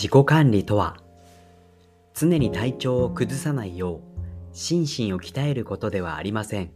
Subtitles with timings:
[0.00, 0.96] 自己管理とは
[2.14, 4.00] 常に体調を崩さないよう
[4.54, 6.70] 心身を鍛えることではありません。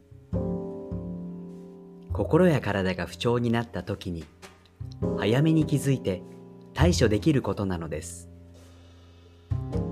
[2.12, 4.26] 心や体が不調になった時に
[5.17, 6.22] 早めに気づいて
[6.74, 8.28] 対処できることなのです。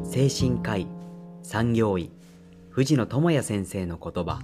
[0.04, 0.86] 精神科医
[1.42, 2.10] 産業医
[2.68, 4.40] 藤野智也先生の言葉。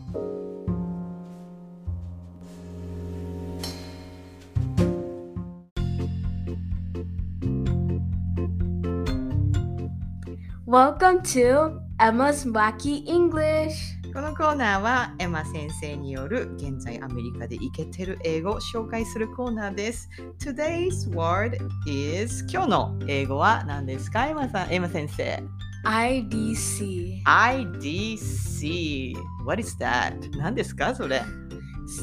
[10.69, 13.97] Welcome to Emma's Wacky English.
[14.13, 20.11] このコーナーはエマ先生による現在アメリカでイケてる英語を紹介するコーナーです。
[20.39, 25.43] Today's word is 今日の英語は何ですかエマさん、エマ先生。
[25.87, 27.23] IDC.
[27.25, 29.15] IDC.
[29.47, 30.37] What is that?
[30.37, 31.23] 何ですかそれ。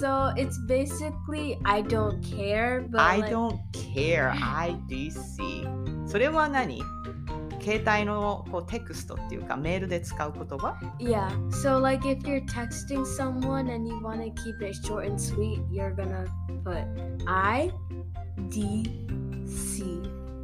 [0.01, 3.59] So it's basically I don't care, but I don't
[3.93, 4.31] care.
[4.31, 6.07] IDC.
[6.07, 6.81] それは何
[7.65, 11.27] 携帯のこうテクストっていうかメールで使う言葉 yeah.
[11.49, 15.59] So like if you're texting someone and you want to keep it short and sweet,
[15.71, 16.27] you're gonna
[16.63, 16.85] put
[17.25, 17.71] I
[18.49, 18.83] D
[19.47, 19.99] C.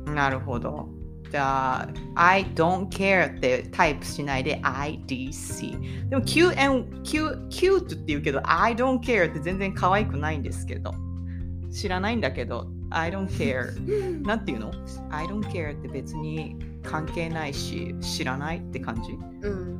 [0.05, 0.89] なるほど。
[1.29, 6.09] じゃあ、I don't care ってタイプしないで IDC。
[6.09, 10.93] でも Q and Q cute って言うけど I don't care って全然可愛くないんですけど。
[11.71, 14.25] 知らないんだけど I don't care。
[14.25, 14.73] なんて言うの
[15.09, 19.79] ?I don't care って別に関係ないし知らないって感じ Mm.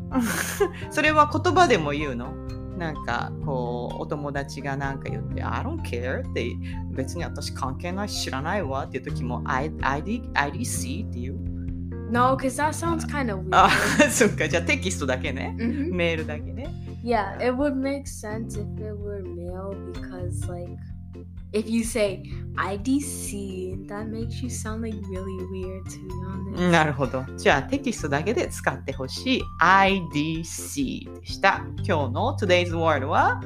[0.91, 2.33] それは言葉でも言うの
[2.77, 6.47] なんかこうお友達がなんか言って I don't care って
[6.91, 11.37] 別に私関係ないし知らないわっていう時も I, ID IDC っていう
[12.11, 13.49] No, because that sounds kind of weird.
[13.55, 13.69] あ
[14.09, 15.93] そっかじゃあテキストだけね Mhm.
[15.93, 16.67] メールだけね
[17.03, 20.77] Yeah, it would make sense if it were male because, like,
[21.53, 22.23] if you say
[22.55, 26.71] IDC, that makes you sound like really weird, to be honest.
[26.71, 33.41] なるほどじゃあテキストだけで使ってほしい IDC でした今日の Today's Word は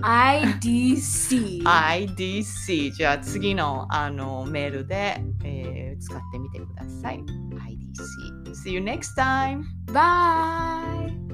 [0.00, 1.62] IDC.
[1.64, 11.27] IDC じゃあ次のあのメールで、えー使ってみてください IDC See you next time Bye.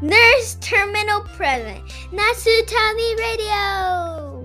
[0.00, 1.82] Nurse Terminal Present.
[2.12, 4.44] Nasutami Radio.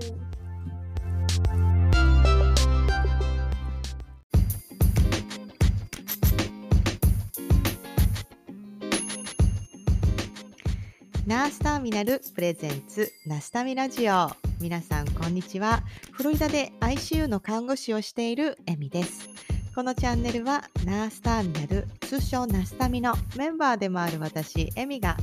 [11.24, 19.33] ナースターミナルプレゼンツナスタミラジオ皆さんこんにちはフロリダで ICU の看護師をしているエミです
[19.74, 25.16] このチャンネルはナースターミナル通称ナスタミのメンバーでもある私エミが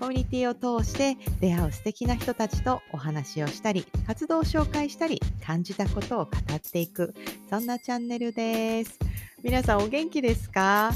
[0.00, 7.14] コミュニティを通して出会う素敵な人たちとお話をしたり活動を紹介したり感じたことを語っていく
[7.50, 8.98] そんなチャンネルです
[9.42, 10.90] 皆さんお元気ですか？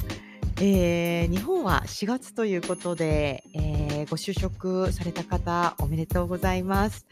[0.61, 7.07] えー日本は4月ということで、えーご就職された方おめでとうございます。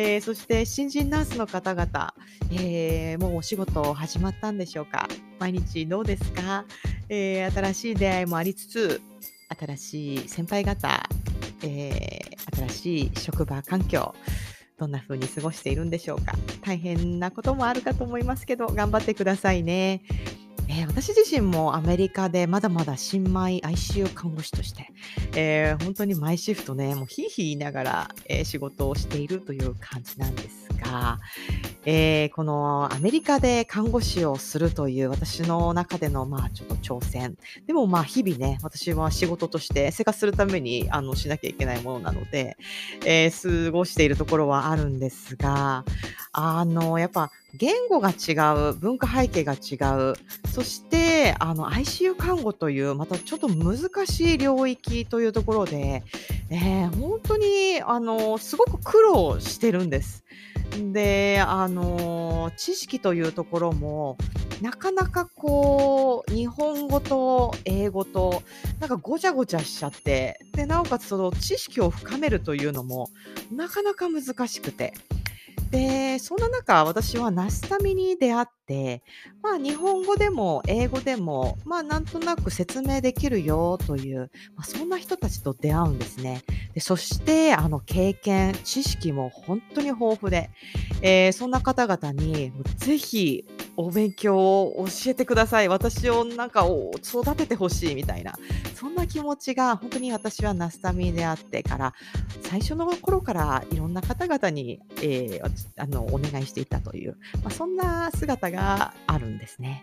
[0.00, 2.14] えーそして新人ナースの方々、
[2.52, 5.08] えーもうお仕事始まったんでしょうか？
[5.40, 6.64] 毎日どうですか、
[7.08, 9.00] えー新しい出会いもありつつ
[9.58, 11.02] 新しい先輩方、
[11.64, 12.20] え
[12.56, 14.14] 新しい職場環境
[14.78, 16.32] どんな風に過ごしているんでしょうか？
[16.62, 20.02] 大変なこともあるかと思いますけど頑張ってくださいね。
[20.68, 24.90] えー私自身もアメリカでまだまだ新米 ICU 看護師として、
[25.34, 31.18] えー本当に毎シフトね、もうひいひい言いながら、えー仕事をしているという感じなんですが、
[31.84, 37.36] えーこのアメリカで看護師をするという私の中でのまあちょっと挑戦。
[37.66, 42.56] でもまあ日々ね、私は仕事として生活するためにあのしなきゃいけないものなので、
[43.04, 45.84] えー過ごしているところはあるんですが、
[46.32, 48.32] あの、やっぱ言語が違
[48.70, 49.76] う、文化背景が違
[50.10, 50.14] う、
[50.52, 56.02] そして、あの、ICU 看護という、またちょっと難しい領域というところで、
[56.50, 60.24] えー本当に、あの、すごく苦労してるんです。
[60.92, 64.18] で、あの、知識というところも、
[64.60, 68.42] なかなかこう、日本語と英語と、
[68.80, 73.10] なんかごちゃごちゃしちゃって、で、なおかつその知識を深めるというのも、
[73.52, 74.92] なかなか難しくて。
[75.70, 79.02] で、そんな中、私はナスタミに出会って、
[79.42, 86.42] まあ、日本語でも英語でも、まあ、なんとなく説明できるよという、まあ、そんな人たちと出会うんですね。
[86.72, 90.50] でそして、あの、経験、知識も本当に豊富で、
[91.02, 93.44] えーそんな方々に、ぜひ、
[93.76, 95.68] お勉強を教えてください。
[95.68, 98.34] 私をなんかを育ててほしいみたいな。
[98.74, 101.94] そんな気持ちが本当に私はナスタミであってから
[102.42, 105.42] 最初の頃からいろんな方々に、えー、
[105.76, 109.82] あのお願いしていたという、まあ、そんな姿があるんですね。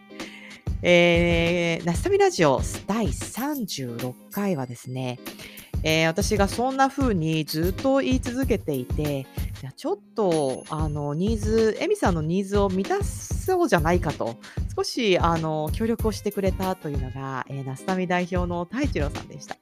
[0.82, 5.20] えー、ナスタミラジオ第36回はですね、
[5.84, 9.26] えー、私がそんな風にずっと言い続けていて、
[9.62, 14.38] じゃちょっと、あの、ニーズ、エミさんのニーズを満たそうじゃないかと、
[14.76, 19.58] 少し、あの、協力をしてくれたというのが、えー、ナスタミ代表の太一郎さんでした。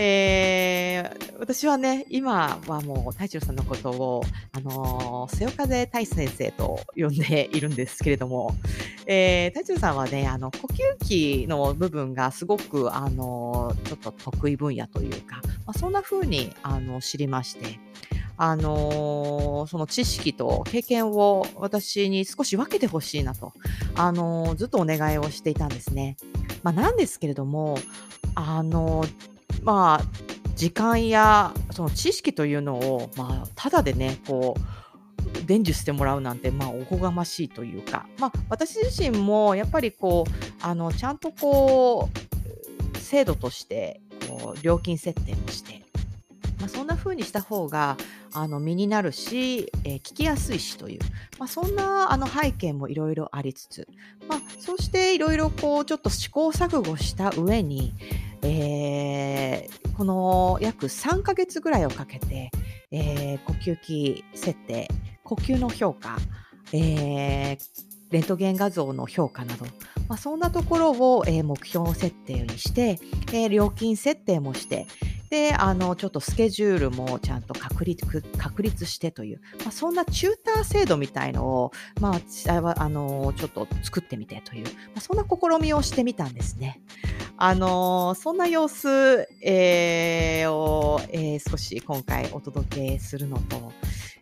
[0.00, 4.22] えー、私はね、今はもう太一郎さんのことを、
[4.52, 8.54] あのー、末風太一先生と呼んでいるんですけれども、
[9.06, 10.68] えー、太一郎さんはね、あの、呼
[11.00, 17.80] 吸器の部分がすごく、あのー、ちょっと得意分野というか、まあ、そんな風に、あの、知りまして、
[18.36, 23.52] あのー、その知識と経験を私に少し分けてほしいなと、
[23.96, 26.16] あのー、ずっとお願いをしていたんですね。
[26.62, 27.78] まあ、なんですけれども、
[28.36, 29.37] あのー
[29.68, 30.02] まあ、
[30.56, 40.32] 時間やその知識というのを、まあ、ただでね、こう、伝授してもらうなんて、まあ、おこがましいというか、まあ、私自身も、やっぱりこう、
[40.62, 42.08] あの、ちゃんとこ
[42.94, 45.84] う、制度として、こう、料金設定もして、
[46.58, 47.98] まあ、そんな風にした方が
[48.32, 51.00] あの身になるし、えー、聞きやすいしという、
[51.38, 53.86] まあ、そんなあの背景もいろいろありつつ、
[54.28, 57.94] まあ、そうしていろいろこうちょっと試行錯誤した上に、
[58.42, 62.50] えー、この約3ヶ月ぐらいをかけて、
[62.90, 64.88] えー、呼吸器設定
[65.28, 66.16] 呼吸の評価、
[66.72, 67.58] えー、
[68.10, 69.66] レントゲン画像の評価など、
[70.08, 72.98] まあ、そんなところを、えー、目標設定にして、
[73.32, 74.86] えー、料金設定もして、
[75.30, 86.80] で、あの、ちょっとスケジュールもちゃんと確立確立してという、まあ、そんなチューター制度みたいのを、まあ、あの、ちょっと作ってみてという、まあ、そんな試みをしてみたんですね。
[87.36, 93.72] あの、そんな様子、えー、を、えー、少し今回お届けするのと、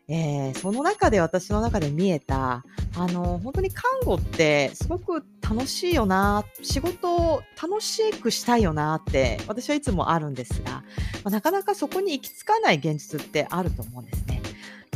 [0.09, 2.65] えー、その中で私の中で見えた、
[2.97, 10.83] あの、本当に看護ってすごく楽しいよな、仕事を楽しくしたいよなって私はいつもあるんですが、ま
[11.25, 14.41] あ、なかなかそこに行き着かない現実ってあると思うんですね。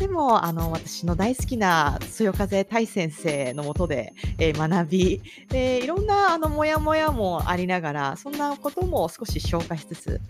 [0.00, 10.20] でも、あの、私の大好きなそよ風大先生のもとで、えー、学び、で、いろんな、あの、もやもやもありながら、そんなことも少し消化しつつ、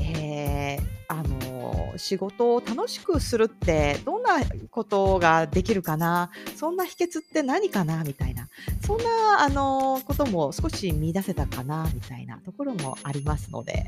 [0.00, 4.40] えー、あの、仕事を楽しくするってどんな
[4.70, 6.30] ことができるかな？
[6.54, 8.04] そんな秘訣って何かな？
[8.04, 8.48] みたいな。
[8.86, 9.04] そんな、
[9.40, 11.90] あの、ことも少し見出せたかな？
[11.92, 13.86] みたいなところもありますので、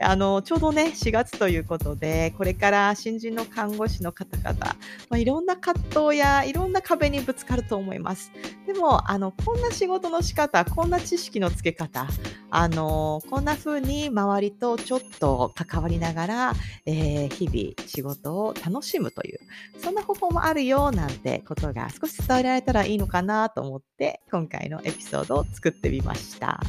[0.00, 4.71] あの、ちょうどね、4月ということで、これから新人の看護師の方々、
[5.08, 8.32] まあ、いろんな葛藤やいろんな壁にぶつかると思います。
[8.66, 12.06] でも、あの、こんな仕事の仕方、こんな知識のつけ方、
[12.50, 16.52] あの、こんな風に周りとちょっと関わりながら、
[16.86, 19.38] えー、日々仕事を楽しむという、
[19.78, 26.60] そんな方法もあるよなんてことが少し伝えられたらいいのかなと思って、今回のエピソードを作ってみました。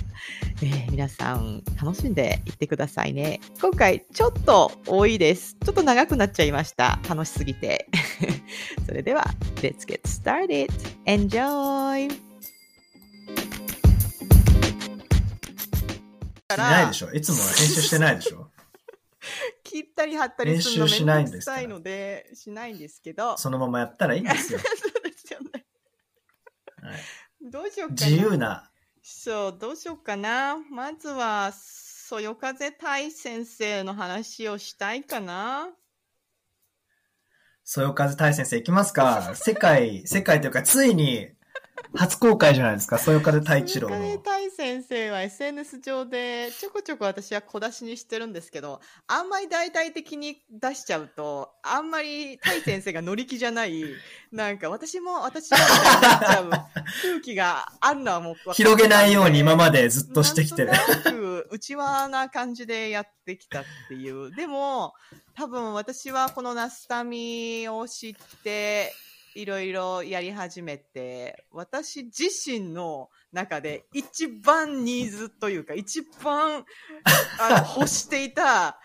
[0.61, 3.41] えー、皆さん楽しんでいってくださいね。
[3.59, 5.57] 今回ちょっと多いです。
[5.63, 6.99] ちょっと長くなっちゃいました。
[7.09, 7.87] 楽しすぎて。
[8.85, 9.25] それでは、
[9.55, 10.69] Let's get started!
[11.05, 12.09] Enjoy!
[16.51, 18.51] しないでしょいつもは編集してないでしょ
[19.63, 23.37] 切ったり貼ったりするのめんどくさいので、しないんですけど。
[23.37, 24.59] そのままやったらいいんですよ。
[24.61, 24.65] そ
[24.99, 25.65] うですよね。
[26.81, 26.99] はい、
[27.41, 28.07] どうしようかな。
[28.07, 28.71] 自由な。
[29.01, 30.57] そう、どうしようかな。
[30.69, 35.69] まずは、そよ風大先生の話をしたいかな。
[37.65, 39.31] そよ風大先生いきますか？
[39.35, 41.29] 世界、世界というか、ついに、
[41.95, 43.95] 初公開じゃないですか、そよ風太一郎の。
[43.95, 53.83] そよ風太先生は SNS 上でちょこちょこ私は小出しにしてるんですけど、あんまり大々的に出しちゃうと、あんまり太先生が乗り気じゃない、
[54.31, 60.71] なんか私も私もなっちゃう空気があるのはもう広げないように今までずっとしてきてる。
[61.51, 64.33] 内輪な感じでやってきたっていう。
[64.35, 64.93] でも、
[65.35, 68.91] 多分私はこのナスタミを知って、
[69.35, 76.65] いろいろやり始めて、私自身の中で一番ニーズというか、一番
[77.39, 78.79] あの 欲していた、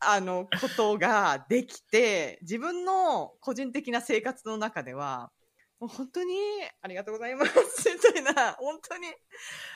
[0.00, 5.30] あの、ことができて、自分の個人的な生活の中では、
[5.78, 6.36] もう本当に
[6.80, 9.08] ありがとうございます、みたいな、本当に。
[9.08, 9.10] い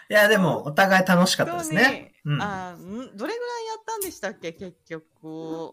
[0.08, 2.14] や、でも、お互い楽しかったですね。
[2.24, 5.72] うん、あどれぐらいやったんでしたっけ、結局。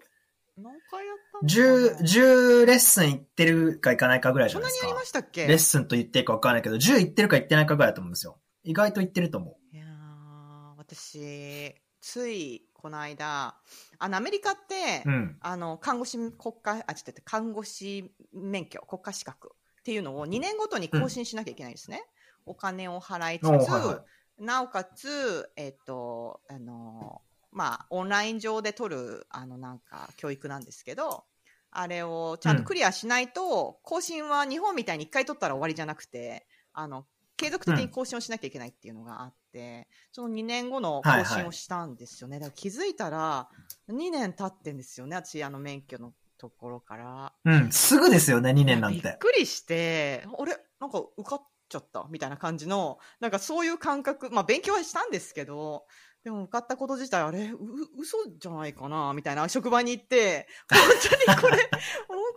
[0.58, 5.20] 何回やったのかな10、10レッスン行ってるか行かないかぐらいじそんないにやりゃなですか。
[5.20, 5.48] ましたっけ？
[5.48, 8.40] レッスンと言ってるか分からないけど、10行ってるか行ってないかぐらいだと思うんですよ。
[8.64, 13.56] 意外と行ってると思いやー私、ついこの間、
[13.98, 15.10] あの、アメリカって、う。
[15.10, 15.38] うん。
[15.40, 22.04] あの、看護師国家、あ、ちょっと看護師免許、国家資格っていうのを2年ごとに更新しなきゃいけないんですね。
[22.46, 24.04] お金を払いつつ、おはいは
[24.38, 27.22] なおかつ、えっと、あの、
[27.54, 31.26] まあ、オンライン上で取る、あの、なんか、教育なんですけど、
[31.72, 37.06] あれをちゃんとクリアしないと、更新は日本みたいに1回取ったら終わりじゃなくて、あの、
[37.36, 42.40] 継続的に更新をしなきゃいけないっていうのがあって、その2年後の更新をしたんですよね。
[42.40, 43.50] だから気づいたら、
[43.90, 47.34] 2年経ってんですよね、私、あの免許のところから。
[47.44, 47.72] うん。
[47.72, 48.92] すぐですよね、2年なん。
[48.92, 50.58] びってくりして、あれ？
[50.80, 52.06] なんか受かっちゃった？
[52.10, 55.86] みたいな感じの、なんかそういう感覚、まあ勉強はしたんですけど、
[56.24, 57.58] でも受かったこと自体、あれう、
[58.00, 60.80] 嘘じゃないかなみたいな職場に行って、本
[61.26, 61.70] 当にこれ、 なんか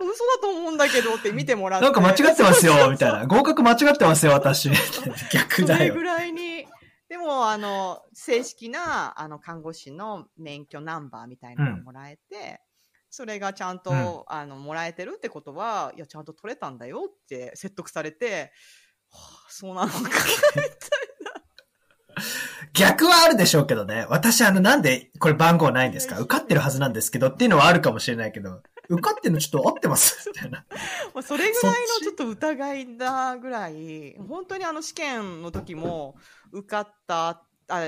[0.05, 1.85] 嘘だと思うんだけどって見てもらって。
[1.85, 3.27] なんか間違ってますよ、みたいな。
[3.27, 4.71] 合格間違ってますよ、私。
[5.31, 6.03] 逆だよそれぐ。
[6.03, 6.67] らいに。
[7.09, 12.61] でも、あの、正式な、あの、看護師の免許ナンバーみたいなのがもらえて、
[13.09, 18.53] それがちゃんと、うんあの、もらえてるってことは、いや、ちゃんと取れたんだよって説得されて、
[19.13, 19.99] はあ、そうなのか。
[22.77, 24.07] 逆はあるでしょうけどね。
[24.11, 26.19] 私、あの、なんで、これ番号ないんですか？
[26.19, 30.29] 受かってるはずなんですけどっていうのはあるかもしれないけど、受かってるのちょっと合ってます？
[30.29, 30.65] みたいな。
[31.15, 36.17] まあそれぐらいのちょっと疑いだぐらい、本当にあの試験の時も、
[36.53, 37.83] 受かった、あ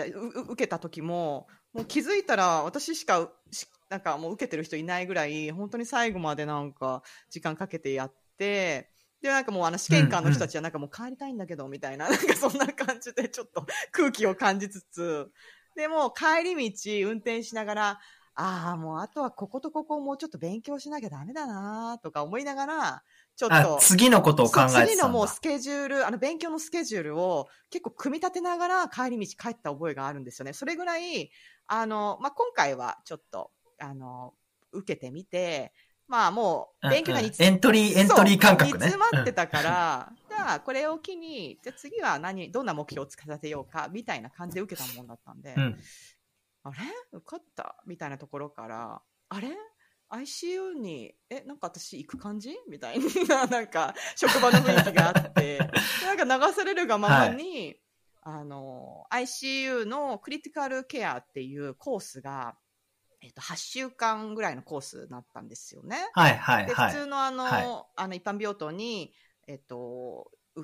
[0.49, 8.91] 受けた時も、もう気づいたら私しか、しなんかもう受けてる人いないぐらい、本当に最後までなんか時間かけてやって、
[9.21, 15.31] で、なんかもうあの試験官の人たちはなんかもう帰りたいんだけど、みたいな、 なんかそんな感じでちょっと空気を感じつつ、
[15.75, 18.01] でも帰り道運転しながら、
[18.35, 23.03] ああ、もうあとはこことここをもうちょっと勉強しなきゃダメだなとか思いながら、
[23.35, 25.41] ちょっあと、、次のことを考えてた次のもうス。
[25.41, 30.53] ケジュール、あの勉強のスケジュールを結構組み立てながら帰り道帰った覚えがあるんですよね。
[30.53, 31.31] それぐらい、
[31.67, 34.35] あの、まあ、今回はちょっと、あの、
[34.73, 35.73] 受けてみて、
[36.09, 38.87] まあもう勉強が煮うんうんエントリー、エントリー感覚ね。
[38.87, 45.63] 煮詰まってたから、じゃあこれを機に、じゃあ次は何、どんな目標をつけさせようか、みたいな感じで受けたもんだったんで、うん。
[45.63, 45.81] うん
[46.65, 46.77] あれ？
[47.13, 47.77] 受かった？
[47.87, 49.49] みたいなところから、あれ
[50.11, 52.57] ?ICU に、え、なんか私行く感じ？
[52.69, 52.99] みたい
[53.29, 55.59] な、 なんか、職場の雰囲気があって、で
[56.03, 57.77] なんか流されるがままに、
[58.23, 62.57] あの、ICU のクリティカルケアっていうコースが、
[63.21, 65.97] えっと、8週間ぐらいのコースだったんですよね。
[66.13, 66.93] はいはいで、はい。
[66.93, 67.65] 普通のあの、はい
[67.97, 69.13] あの一般病棟に、
[69.47, 70.63] えっと、う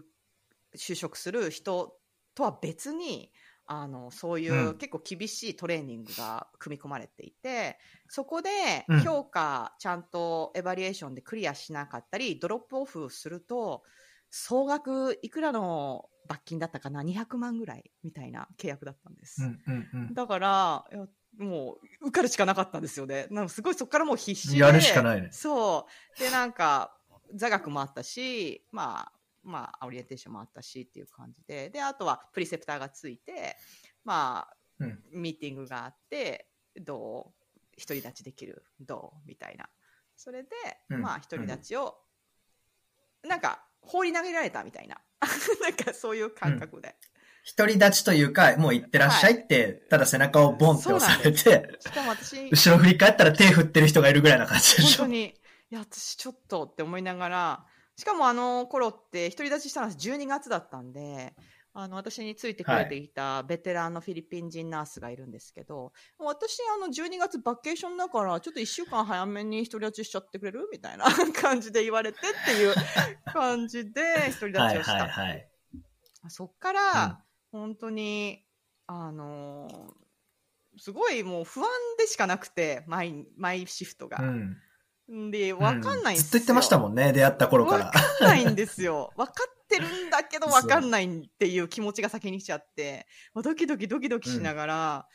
[0.77, 1.97] 就職する人
[2.35, 3.33] とは別に、
[3.67, 8.51] あの、そういう、うん結構厳しいトレーニングが組み込まれていて、そこで
[8.89, 13.83] うん評価、ちゃんとエバリエーションでクリアしなかったり、ドロップオフすると、
[14.31, 19.43] 総額いくらの罰金だったかな ?200 万ぐらいみたいな契約だったんです。
[19.43, 20.15] うんうんうん。
[20.15, 20.85] だから、
[21.39, 23.27] もう、受かるしかなかったんですよね。
[23.31, 24.59] なんかすごいそこからもう必死で。
[24.59, 25.87] やるしかないねそ
[26.17, 26.19] う。
[26.21, 26.97] で、なんか、
[27.35, 29.13] 座学もあったし、まあ、
[29.43, 31.71] まあ、オリエンテーションもあったしっていう感じで。
[31.71, 33.57] で、あとはプリセプターがついて、
[34.05, 37.33] まあ、うんミーティングがあって、ど
[37.77, 37.81] う？
[37.81, 38.65] 独り立ちできる？
[38.81, 39.29] どう？
[39.29, 39.69] みたいな。
[40.17, 40.49] それで、
[40.91, 41.97] うんまあ、独り立ちを、
[43.23, 45.01] なんか、放り投げられたみたいな。
[45.63, 46.97] なんか、そういう感覚で。
[47.57, 55.03] 独り立ちというか、もう行ってらっしゃいって、ただ背中をボンって押されて、しかも私、後ろ振り返ったら手振ってる人がいるぐらいな感じでしょ。
[55.03, 55.35] 本当に、い
[55.71, 61.35] や、私ちょっとって思いながら、しかもあの頃って独り立ちしたのは12月だったんで、
[61.77, 72.75] あの、私についてくれていたベテランのフィリピン人ナースがいるんですけど、私あの12月バケーションだから、ちょっと1週間早めに独り立ちしちゃってくれるみたいな感じで言われてっていう
[73.33, 74.03] 感じで
[74.41, 74.93] 独り立はいちをした。
[74.93, 75.49] はいはい。
[76.29, 77.24] そっから、
[77.59, 78.45] 本当に、
[78.87, 80.05] あのー
[80.77, 81.67] すごいもう不安
[81.99, 84.19] でしかなくて、毎、毎シフトが。
[85.09, 85.31] うん。
[85.31, 86.23] で、わかんないんですよ。
[86.23, 87.91] ずっと言ってましたもんね、出会った頃からわ。
[87.93, 89.13] かんないんですよ。
[89.17, 95.09] わかってるんだけどわかんないっていう気持ちが先に来ちゃって、ドキドキドキドキしながら、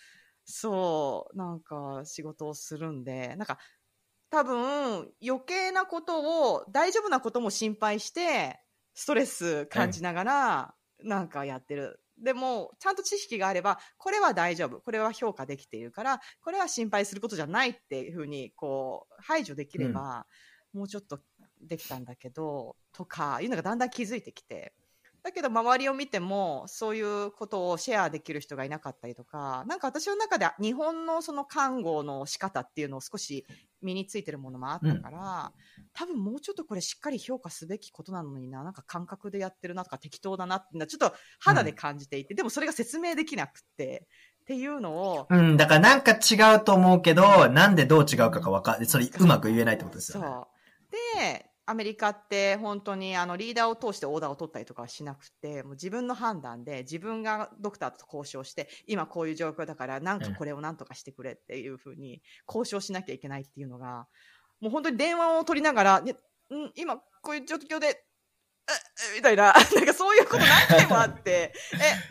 [0.46, 3.60] そう、なんか仕事をするんで、なんか
[4.29, 8.62] 多分余計なことを、大丈夫なことも心配して、
[8.93, 12.01] ストレス感じながら、なんかやってる。
[12.23, 14.81] でも、ちゃんと知識があれば、これは大丈夫。
[14.81, 20.27] これは評価できているから、これは心配することじゃないっていうふうに、こう、排除できれば、
[20.73, 21.19] もうちょっと
[21.61, 24.73] できたんだけど、とか、いうのがだんだん気づいてきて。
[25.29, 33.45] だだけど周りを見てもそういうことをシェアできる人がいなかったりとかなんか私の中では日本のその看護の仕方っていうのを少し
[33.81, 35.53] 身についてるものもあったから、
[35.93, 44.07] 多分もうちょっとこれしっかり評価すべきことなのにななんか感覚でやってるなとか適当だなっていうのはちょっと肌で感じていて、でもそれが説明できなくて
[44.41, 50.27] っていうのをうん、だからなんか違うと思うけど、なんでどう違うかがわかそれうまく言えないってことですよね。
[50.27, 50.59] そう。
[51.21, 64.07] で、アメリカって本当にあのリーダーを通してオーダーを取ったりとかはしなくて、もう自分の判断で自分がドクターと交渉して、今こういう状況だから、なんかこれをなんとかしてくれっていうふうに交渉しなきゃいけないっていうのが、
[64.59, 66.15] もう本当に電話を取りながら、ねん、
[66.75, 71.53] 今こういう状況で、えみたいな、 なんかそういうこと何回もあって、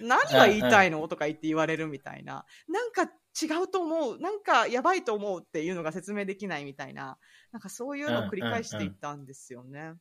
[0.01, 1.07] え、何が言いたいの？
[1.09, 2.47] とか言って言われるみたいな。
[2.69, 4.19] なんか違うと思う。
[4.19, 7.19] なんかやばいと思うっていうのが説明できないみたいな。
[7.53, 9.95] なんかそういうのを繰り返していったんですよね。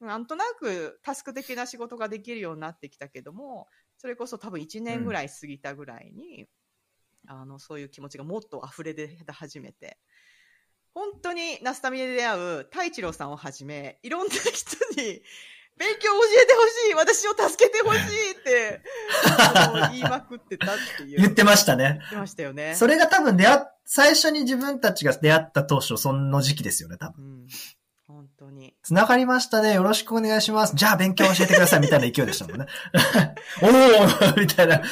[0.00, 6.46] なんとなくタスク的な仕事ができるようになってきたけども、それこそ多分1年ぐらい過ぎたぐらいに、
[7.26, 9.98] あの、そういう気持ちがもっと溢れ出始めて、
[10.94, 15.22] 本当にナスタミで出会う太一郎さんをはじめ、いろんな人に、
[15.78, 18.80] 勉強を教えてほしい私を助けてほしいって、
[19.92, 21.20] 言いまくってたっていう。
[21.20, 21.98] 言ってましたね。
[21.98, 22.74] 言ってましたよね。
[22.76, 27.24] それが多分出会っ、最初に自分たちが出会った当初、その時期ですよね、多分。
[27.24, 27.46] うん。
[28.06, 28.74] 本当に。
[28.82, 29.74] 繋がりましたね。
[29.74, 30.76] よろしくお願いします。
[30.76, 31.80] じゃあ勉強教えてください。
[31.80, 32.66] みたいな勢いでしたもんね。
[33.62, 34.82] おーみたいな。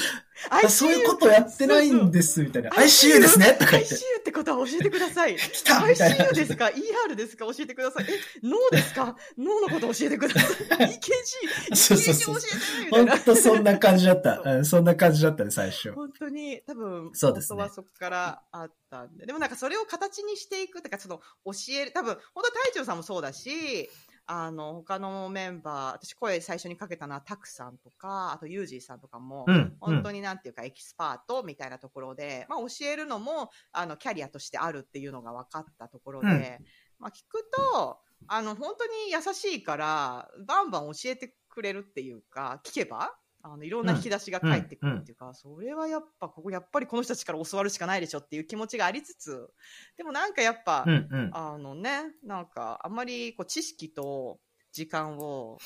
[0.69, 2.71] そういうことやってないんです、みたいな。
[2.71, 3.99] ICU ですねとか言って ICU。
[4.21, 5.37] ってことは教えてください。
[5.39, 7.45] 来た ICU ですか ?ER ですか？
[7.47, 8.07] 教えてください。
[8.09, 9.17] え、脳ですか？
[9.39, 10.47] 脳のこと教えてくださ
[10.85, 10.89] い。
[10.99, 13.13] EKG、EKG 教えてみたいな。
[13.17, 14.43] ほんとそんな感じだった。
[14.65, 15.93] そんそんな感じだったね、最初。
[15.93, 19.27] 本当に、多分、そうですね本当はそこからあったんで。
[19.27, 23.89] でもなんかそれを形にしていくとか、その教える、多分、本当隊長さんもそうだし、
[24.27, 29.77] あの、他のメンバー、私声最初にかけたのはタクさんとか、あとユージーさんとかも、うん。
[29.81, 36.67] 本当になんていうかエキスパートみたいなところで、まあ教えるのも、あの、キャリアとしてあるっていうのが分かったところで、うん
[36.99, 37.99] まあ聞くと、
[38.29, 43.13] あの、本当に優しいから、バンバン教えてくれるっていうか、聞けば、
[43.43, 49.51] あの、いろんな引き出しが返ってくるっていうか、それはやっぱ、ここやっぱりこの人たちから教わるしかないでしょっていう気持ちがありつつ、
[49.97, 51.31] でもなんかやっぱ、うん、うん。
[51.33, 54.39] あのね、なんか、あんまりこう知識と
[54.73, 55.59] 時間を、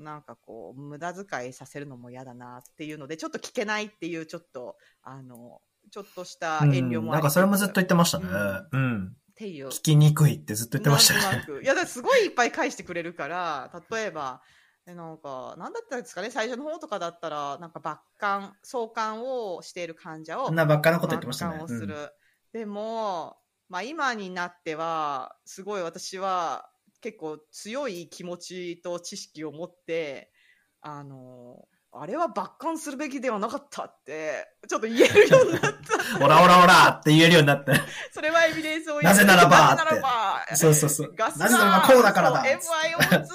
[0.00, 8.26] なんかこう、無駄遣いさせるのも嫌だなっていうので、ちょっと聞けないっていう、ちょっと、あの、ちょっとした遠慮もあうんなんかそれもずっと言ってましたね。
[8.72, 9.16] うんうん。
[9.32, 9.68] っていう。
[9.68, 11.44] 聞きにくいってずっと言ってましたね。
[11.62, 14.40] いや、だすごいいっぱい返してくれるから、例えば、
[14.86, 21.58] えなんか、なんだったんですかね、最初の方とかだったら、なんか、抜管、送還をしている患者をそん、なばっかなこと言ってましたね抜。
[21.58, 22.10] 管をする。
[22.52, 26.70] でも、まあ今になっては、すごい私は
[27.00, 30.30] 結構強い気持ちと知識を持って、
[30.82, 36.16] あの、あれは抜管するべきではなかったって、ちょっと言えるようになった。
[36.16, 36.24] うん。
[36.24, 37.72] オラオラオラって言えるようになって。
[38.12, 41.14] それはエビデンスをなぜならばなぜならばそうそうそう。
[41.16, 42.42] ガスがなぜならばこうだからだ。
[42.42, 43.26] そう FiO2 が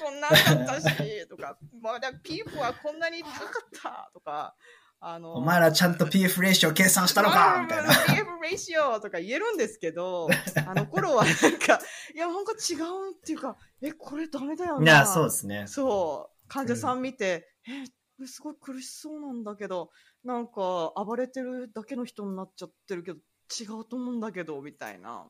[0.00, 4.54] こんなんだったし、とか、まだ PF はこんなに高かった、とか、
[5.00, 7.92] あの、お前らちゃんと PF レーション計算したのかみたいな。
[7.92, 10.28] PF レーシオとか言えるんですけど、
[10.68, 11.80] あの頃はなんか、
[12.14, 14.84] いや、なんか違うっていうか、え、これダメだよな。
[14.84, 15.64] いや、そうですね。
[15.66, 16.39] そう。
[16.50, 19.90] 患者さん見て、え、これすごい苦しそうなんだけど、
[20.24, 23.18] なんか暴れてるだけの人になっちゃってるけど、
[23.58, 25.26] 違うと思うんだけど、みたいな。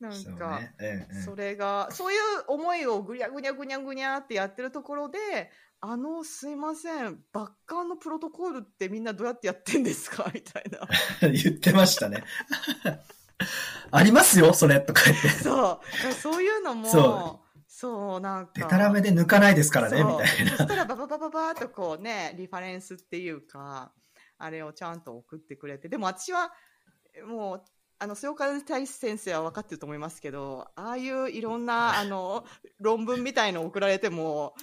[0.00, 0.60] なんか、
[1.24, 5.18] それが、そういう思いをぐにゃぐにゃぐにゃぐにゃってやってるところで、
[5.80, 10.30] あの、すいません、バッカーのプロトコールってみんなどうやってやってんですか？
[10.34, 11.30] みたいな。
[11.30, 12.24] 言ってましたね。
[13.90, 15.28] ありますよ、それ、とか言って。
[15.28, 16.12] そう。
[16.12, 17.43] そういうのも、
[17.76, 18.52] そそう、なんか。
[18.54, 20.50] デタラメで抜かないですからね、みたいな。
[20.52, 23.90] そしたらバババババーっとこうね、リファレンスっていうか、
[24.38, 25.88] あれをちゃんと送ってくれて。
[25.88, 26.52] でも私は、
[27.26, 27.62] もう、
[27.98, 32.44] あの、末岡大志先生は分かってると思いますけど、ああいういろんな、あの、
[32.78, 34.54] 論文みたいの送られても、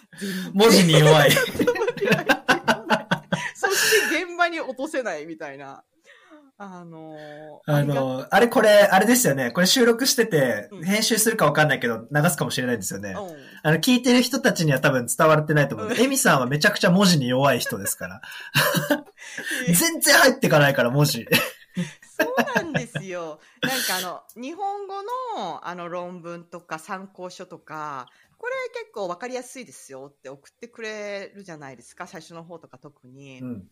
[0.53, 1.31] 文字に弱い。
[1.31, 1.37] そ
[3.69, 5.83] して現場に落とせないみたいな。
[6.63, 7.17] あの
[7.65, 9.49] あの、あれこれ、あれですよね。
[9.49, 13.09] これ収録しててうん、編集するかわかんないけど、流すかもしれないんですよね。
[13.09, 13.21] ありが
[13.63, 15.87] あの、聞いてる人たちには多分伝わってないと思う。
[15.87, 18.21] うんエミさんはめちゃくちゃ文字に弱い人ですから。
[19.67, 21.25] う ん全然入ってかないから、文字。
[22.19, 23.39] そうなんですよ。
[23.63, 25.01] なんかあの、日本語
[25.35, 33.39] のあの論文とか参考書とか、これ結構わかりやすいですよって送ってくれるじゃないですか、最初の方とか特に。
[33.39, 33.67] うん。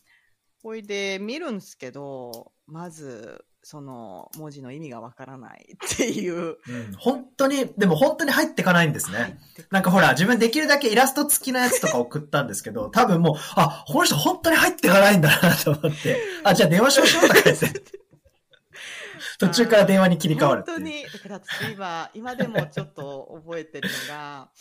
[0.62, 6.34] ほいで、見るんすけど、まず、その文字の意味がわからないっていう。
[6.34, 6.58] うん。
[6.98, 9.38] 本当に、でも本当に入ってかないんですね。
[9.70, 17.68] なんかほら、自分できるだけイラスト付きのやつとか送ったんですけど、多分もう、あ、この人本当に入ってかないんだなと思って、あ、じゃあ電話しましょうとか言って。
[19.40, 20.64] 途中から電話に切り替わる。
[20.66, 24.52] 本当に、だから私今、今でもちょっと覚えてるのが、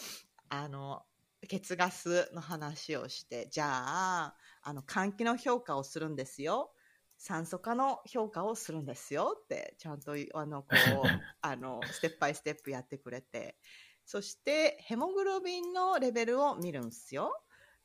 [0.48, 1.02] あの、
[1.48, 4.34] 血ガスの話をして、じゃあ、
[4.68, 6.70] あの、換気の評価をするんですよ。
[7.16, 10.74] 酸素化の評価をするんですよって、ちゃんと、あの、こう、
[11.40, 13.56] あの、ステップバイステップやってくれて、
[14.04, 17.32] そして、ヘモグロビンのレベルを見るんすよ。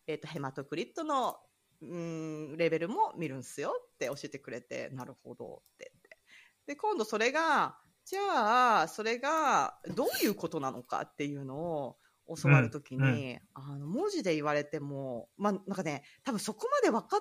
[0.07, 1.39] えっ、と、ヘマトクリットの、
[1.79, 6.19] うん、レベルも見るんすよって教えてくれて、なるほどって言って。
[6.65, 17.19] で、今度それが、じゃあ、それがどういうことなのかっていうのを教わるときに、あの、文字で言われても、まあ、なんかね、多分そこまで分かっ、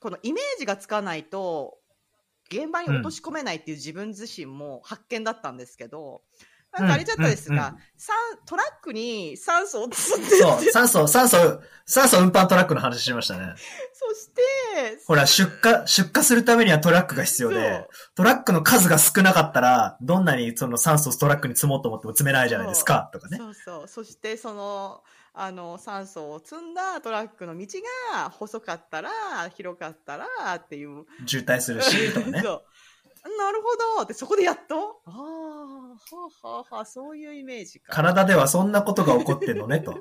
[0.00, 1.78] このイメージがつかないと、
[2.50, 6.22] 現場に落とし込めないっていう自分自身も発見だったんですけど、
[6.72, 13.52] なんかあれじゃったですが、うんうん酸トラックに酸素を積んでそう、酸素、酸素、酸素運搬トラックの話しましたね。
[13.92, 14.40] そして、
[15.06, 23.36] ほら、出荷、出荷するためにはトラックが必要で、トラックの数が少なかったら、どんなにその酸素をトラックに積もうと思っても積めないじゃないですか、とかね。
[23.36, 23.88] そうそう。
[23.88, 25.02] そして、その、
[25.34, 27.66] あの、酸素を積んだトラックの道
[28.14, 29.10] が細かったら、
[29.54, 31.04] 広かったら、っていう。
[31.26, 32.40] 渋滞するし、とかね。
[32.42, 32.62] そう。
[33.38, 34.06] なるほど。
[34.06, 35.96] で、そこでやっと、ああ、は
[36.42, 37.92] あはあはあ、そういうイメージか。
[37.92, 39.94] 体ではそんなことが起こってんのね、と。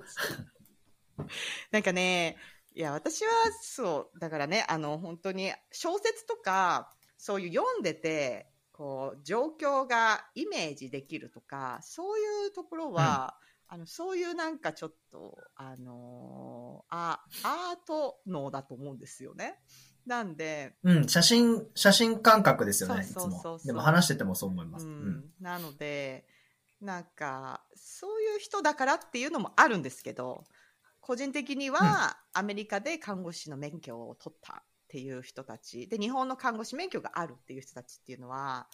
[1.72, 2.38] なんかね、
[2.74, 19.60] いや、私はそう、だからね、あの、本当に小説とか、そういう読んでて、こう、状況がイメージできるとか、そういうところは、あの、そういうなんかちょっと、あのーあ、アート脳だと思うんですよね。
[20.10, 23.42] なんで、うん、写真、写真感覚ですよね、いつそうそうそう。
[23.42, 23.60] そうも。
[23.64, 24.88] でも話しててもそう思います。
[24.88, 24.96] ううん。
[24.96, 26.26] ん、なので、
[26.82, 30.46] なんか、そういう人だからっていうのもあるんですけど、
[31.00, 38.68] 個人的には、アメリカで看護師の免許を取ったっていう人たち、で、日本の看護師免許があるっていう人たちっていうのは、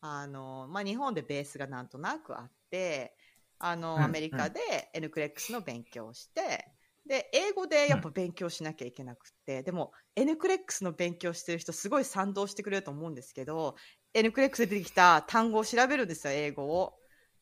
[0.00, 3.14] あの、まあ、日本でベースがなんとなくあって、
[3.58, 4.60] あの、うんアメリカで
[4.94, 6.72] NCLEX の勉強をして、
[7.08, 13.76] で、英語でやっぱ勉強しなきゃいけなくって、でも、NCLEX の勉強してる人すごい賛同してくれると思うんですけど、
[14.14, 16.94] NCLEX で出てきた単語を調べるんですよ、英語を。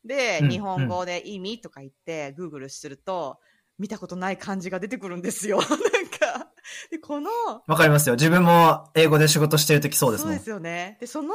[0.05, 3.39] で、うん日本語で意味とか言って、Google すると、
[3.77, 5.59] 見たことない漢字が出てくるんですよ。
[5.61, 5.69] なん
[6.07, 6.51] か、
[6.89, 7.29] で、この、
[7.67, 8.15] わかりますよ。
[8.15, 10.39] 自分も英語で仕事してるときそうですもん。
[10.49, 10.97] よね。
[11.01, 11.33] で、その、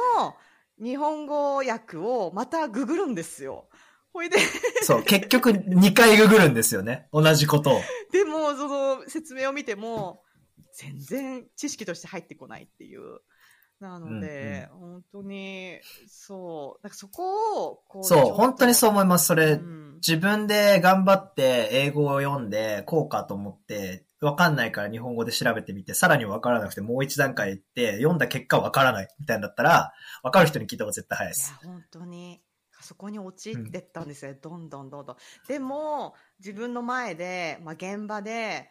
[0.81, 3.69] 日本語訳をまたググるんですよ。
[4.13, 4.37] ほいで、
[4.83, 7.07] そう、結局2回ググるんですよね。
[7.11, 7.81] 同じことを。
[8.11, 10.21] でも、その説明を見ても、
[10.75, 13.19] 全然知識として入ってこないっていう。
[13.79, 19.25] なので、本当に、そう、なんかそこを、こそう、本当にそう思います。
[19.25, 32.41] それ、うん自分で頑張って英語を読んで、こうかと思って、わかんないから日本語で調べてみて、さらにわからなくてもう一段階行って、読んだ結果わからないみたいなんだったら、わかる人に聞いた方が絶対早いでいやす。、本当に、
[32.83, 35.15] そこに陥ってったんですよ、どんどんどんどん。
[35.47, 38.67] でも、自分の前で、まあ、現場で、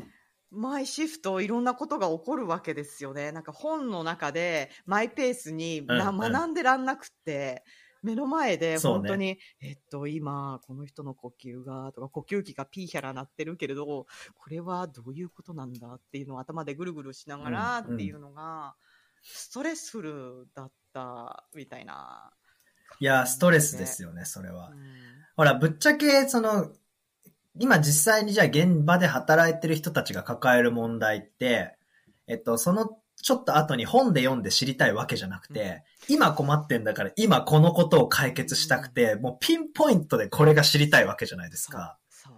[0.51, 3.33] 毎シフトいろんなことが起こるわけですよね。
[3.33, 7.65] なんか本の中でマイペースにな、うんうん学んでらんなくって、
[8.03, 13.87] 目の前で本当に、えっと、今、この人の呼吸が、とか、呼吸器がピーヒャラ鳴ってるけれど、
[14.35, 18.75] これはどういうことなんだっていうのを頭でぐるぐるしながらっていうのが、
[19.23, 22.33] ストレスフルだったみたいな。
[23.01, 24.75] いや、ストレスですよね、それはう。
[24.75, 24.77] ん
[25.37, 26.71] ほら、ぶっちゃけ、その、
[27.59, 31.77] 今実際にじゃあ現場で働いてる人たちが抱える問題って、
[32.27, 41.99] えっと、そのちょっと後に本で読んで知りたいわけじゃなくて、今困ってんだから今このことを解決したくて、もうピンポイントでこれが知りたいわけじゃないですか。
[42.11, 42.33] そう。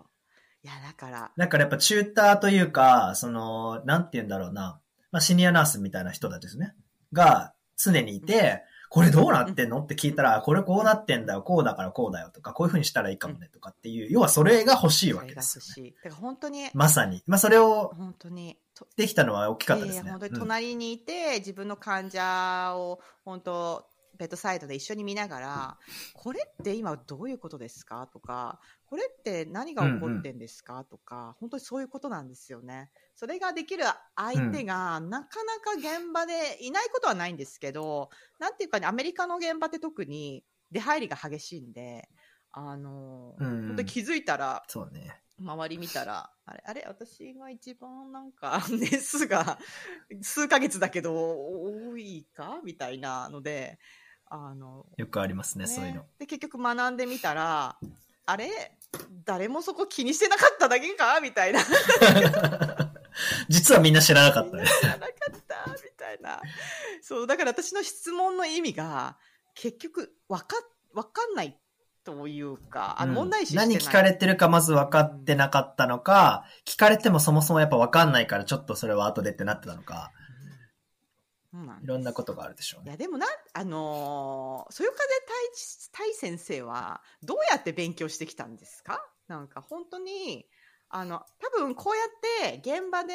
[0.62, 6.74] いや、だから、だからやっぱチューターというか、その、なんて言うんだろうな、まあシニアナースみたいな人たちですね。
[7.12, 8.62] が常にいて、
[8.94, 9.80] これどうなってんの？
[9.80, 12.30] って聞いたら、これこうなってんだよ、こうだからこうだよ。
[12.30, 13.48] とか、こういう風にしたらいいかもね。
[13.52, 15.94] とかっていう、要はそれが欲しいわけですよね。
[16.04, 17.24] だから本当に、まさに。
[17.26, 20.02] まあそれを本当に、とできたのは大きかったですね。
[20.02, 20.38] いやいや本当にうん。
[20.38, 23.84] 隣にいて、自分の患者を本当
[24.18, 25.78] ベッドサイドで一緒に見ながら、
[26.12, 28.06] これって今どういうことですか？
[28.12, 32.90] とか、これって何が起こってんですか、とか、本当にそういうことなんですよね。
[33.14, 33.84] それができる
[34.16, 42.08] 相手が、なかなか現場でいないことはないんですけど、なんていうかね、アメリカの現場って特に出入りが激しいんで、
[42.52, 43.66] あの、うん。
[43.68, 45.20] 本当に気づいたら、そうね。
[45.36, 49.58] 周り見たら、あれ、あれ、私が一番なんか、年 数が
[50.22, 52.60] 数ヶ月だけど多いか？
[52.62, 53.80] みたいなので、
[54.34, 56.04] あの、よくありますね、そういうの。
[56.18, 57.76] で、結局学んでみたら、
[58.26, 58.50] あれ？
[59.24, 61.20] 誰もそこ気にしてなかっただけか？
[61.20, 61.60] みたいな。
[63.48, 64.64] 実はみんな知らなかったね。
[64.80, 65.70] 知らなかった？
[65.72, 66.40] みたいな。
[67.02, 69.16] そう、だから私の質問の意味が、
[69.54, 70.56] 結局、わか、
[70.94, 71.58] わかんない
[72.04, 73.68] というか、あの、うん問題視してない。
[73.68, 80.12] 何聞かれてるかまず分かってなかったのか、聞かれてもそもそもやっぱ分かんないからちょっとそれは後でってなってたのか、
[81.82, 82.90] いろんなことがあるでしょうね。
[82.90, 85.04] いや、でもな、あのー、そよ風
[85.92, 89.00] 太太先生は、どうやって勉強してきたんですか？
[89.28, 90.46] なんか本当に、
[90.88, 92.02] あの、多分こうや
[92.52, 93.14] って現場で、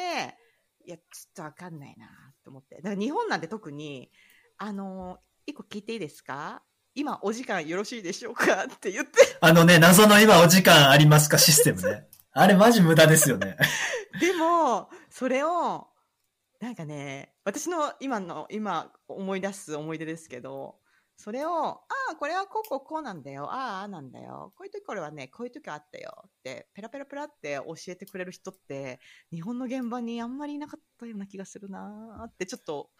[0.86, 2.06] いや、ちょっとわかんないな
[2.44, 2.76] と思って。
[2.76, 4.10] だから日本なんて特に、
[4.58, 6.62] あのー、一個聞いていいですか？
[6.94, 8.64] 今お時間よろしいでしょうか？
[8.64, 11.38] って言って、あのね、謎の今お時間ありますか？
[11.38, 12.06] システムね。
[12.32, 13.56] あれマジ無駄ですよね。
[14.20, 15.88] でも、それを、
[16.60, 20.76] なんかね、私の今の、今思い出す思い出ですけど、
[21.16, 23.50] それを、ああ、これはこうこうこうなんだよ。
[23.52, 24.52] ああ、なんだよ。
[24.56, 29.00] こういう時これはね、こういう時あったよって、ペラペラペラって教えてくれる人って、
[29.32, 32.90] 日本の現場にあんまりいなかったような気がするなーってちょっと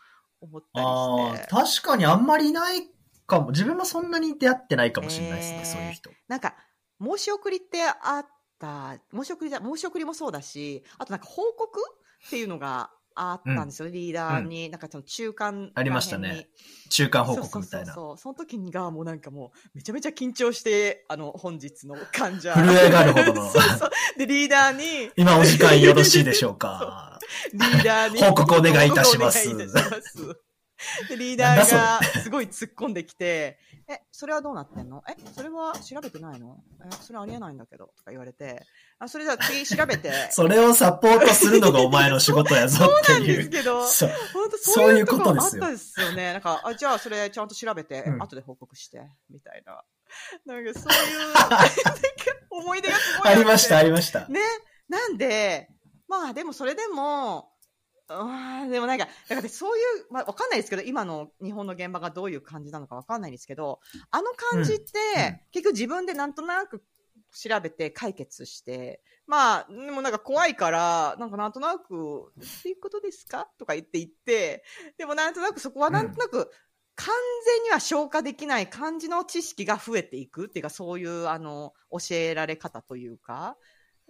[0.40, 1.48] 思ったああ、りして。
[1.48, 2.90] 確かにあんまりいない
[3.26, 3.50] かも。
[3.50, 6.10] 自分もそんなに出会ってないかもしれないですね、えーそういう人。
[6.28, 6.56] なんか、
[7.02, 8.26] 申し送りってあっ
[8.58, 11.80] た、申し送りじゃ、申し送りもそうだし、あとなんか報告
[12.26, 16.48] っていうのがあったんですよね、リーダーに、なんかその中間ありましたね
[16.88, 17.92] 中間報告みたいな。
[17.92, 22.54] そうそうそうそうその時にがもうなんかもうめちゃめちゃ緊張して、あの、本日の患者。
[22.54, 23.90] 震えがあるほどの そうそう。
[24.18, 27.18] で、リーダーに、今お時間よろしいでしょうか。
[27.52, 28.22] リーダーに。
[28.22, 29.48] 報告お願いいたします
[31.16, 35.02] リーダーがすごい突っ込んできて、え、それはどうなってんの？
[35.08, 36.62] え、それは調べてないの？
[36.84, 38.62] え、それありえないんだけど、とか言われて、
[38.98, 40.12] あ、それじゃあ次調べて。
[40.30, 43.42] それをサポートするのがお前の仕事やぞってそうなんでいう。
[43.44, 44.10] すけど、そう。
[44.32, 46.32] 本当そそうういうういここととですよあったですよね。
[46.32, 49.82] なんか、あ、じゃあそれちゃんと調べて、うん後で報告して、みたいな。
[50.46, 51.34] なんかそういう、
[52.50, 54.26] 思い出がすごいありました、ありりました。
[54.28, 54.40] ね。
[54.88, 55.68] なんで、
[56.08, 57.52] まあでもそれでも、
[58.70, 64.82] でもなんか、だからそういう、まあわかんないですけど、今の日本の現場がどういう感じなのかわかんないんですけど、あの感じって、
[65.16, 66.82] うんうん結局自分でなんとなく
[67.32, 73.48] 調べて解決して、まあ、でもなんか怖いから、なんかなんとなく、っていうことですか？
[73.58, 74.64] とか言って言って、
[74.98, 76.50] でもなんとなくそこはなんとなく、
[76.96, 77.14] 完
[77.46, 83.56] 全には消化できない感じの知識が増えていくっていうか、そういう、あの、教えられ方というか、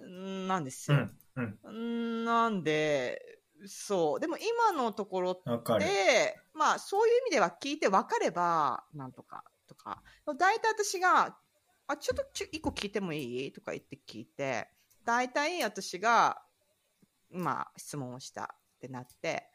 [0.02, 0.98] んなんですよ。
[1.36, 2.22] うん、うん。
[2.22, 4.20] んなんで、そう。
[4.20, 5.42] でも今のところっ。
[5.78, 10.02] て、まあそういう意味では聞いて分かれば、なんとか、とか。
[10.38, 11.36] 大体私が、
[11.86, 13.52] あ、ちょっとちょ一個聞いてもいい？
[13.52, 14.68] とか言って聞いて、
[15.04, 16.42] 大体私が、
[17.30, 18.46] まあ質問をしたっ
[18.80, 19.46] てなって、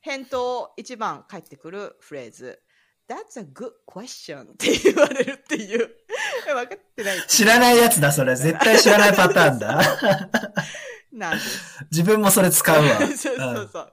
[0.00, 2.60] 返答一番返ってくるフレーズ。
[3.06, 5.90] That's a good question って言われるっていう。
[6.46, 7.26] 分かってない。
[7.28, 8.34] 知らないやつだ、それ。
[8.34, 9.80] 絶対知らないパターンだ。
[11.14, 11.84] なんです。
[11.90, 12.98] 自分もそれ使うわ。
[13.16, 13.92] そうそうそう。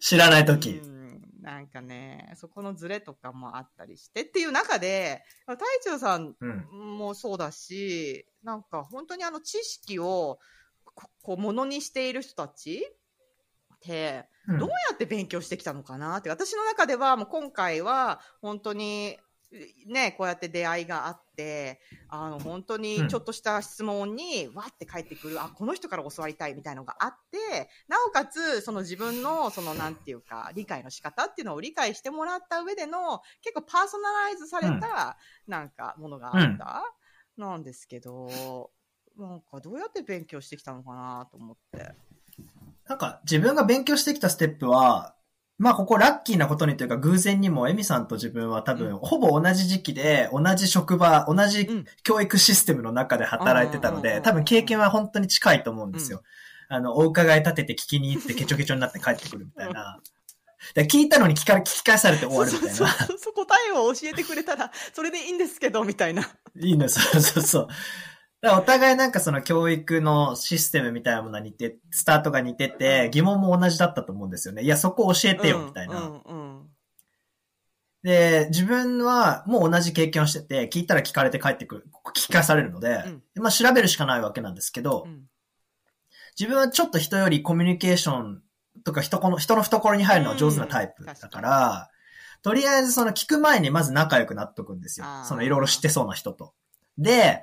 [0.00, 0.86] 知らないときう。
[0.86, 6.96] んなんかね、そこのズレとかもあったりしてっていう中で、太一さんうん。
[6.98, 10.38] もそうだし、なんか本当にあの知識を
[10.84, 12.86] ここうものにしている人たち
[13.74, 19.18] って、うんどうやって勉強してきたのかなって、私の中ではもう今回は本当に
[19.86, 36.82] ね、こうやって出会いがあって、あの本当にちょっとした質問にわって返ってくる、あ、この人から教わりたいみたいのがあって、なおかつその自分のそのなんていうか理解の仕方っていうのを理解してもらった上での結構パーソナライズされたなんかものがあった、
[37.36, 38.70] なんですけど、
[39.16, 41.94] なんかどうやって勉強してきたのかなと思って。
[42.86, 45.14] なんか、自分が勉強してきたステップは、
[45.60, 56.22] まあ、ここラッキーなことにというか、偶然にも、エミさんと自分は多分、うんほぼ同じ時期で、同じ職場、同じうん教育システムの中で働いてたので、多分経験は本当に近いと思うんですよ。
[56.70, 59.98] あの、お伺い立てて聞きに行って、ケチョケチョになって帰ってくるみたいな。
[60.74, 62.74] で聞いたのに聞か聞き返されて終わるみたいな。
[62.74, 66.22] そうそうそう答えを教えてくれたら、それでいいんですけど、みたいな。
[66.58, 67.68] いいの、そうそうそう。
[68.42, 74.62] だお互いなんかその教育のシステムみたいなものが似て、スタートが似てて、疑問も同じだったと思うんですよね。
[74.62, 76.00] いや、そこ教えてよ、みたいな。
[76.00, 76.66] うんうん
[78.02, 85.26] で、自分はもう同じ経験をしてて、聞いたら聞かれて帰ってくる、聞き返されるので、うんでまあ調べるしかないわけなんですけど、うん
[86.38, 88.42] 自分はちょっと人よりコミュニケーション
[88.84, 91.90] とか人この人の懐に入るのが上手なタイプだうんから、
[92.40, 95.06] とりあえずその聞く前にまず仲良くなっとくんですよ。
[95.24, 96.54] そのいろいろ知ってそうな人と。
[96.96, 97.42] で、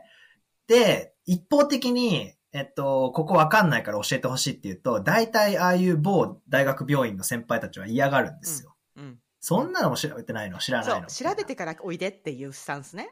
[0.68, 8.76] で、一方的に、えっと、ここわかんないから教えてほしいって言うと、大体ああいう某大学病院の先輩たちは嫌がるんですよ。
[8.96, 9.20] うん。
[9.40, 10.58] そんなのも調べてないの？
[10.60, 13.10] 知らそないうの調べてからおいでっていうスタンスね。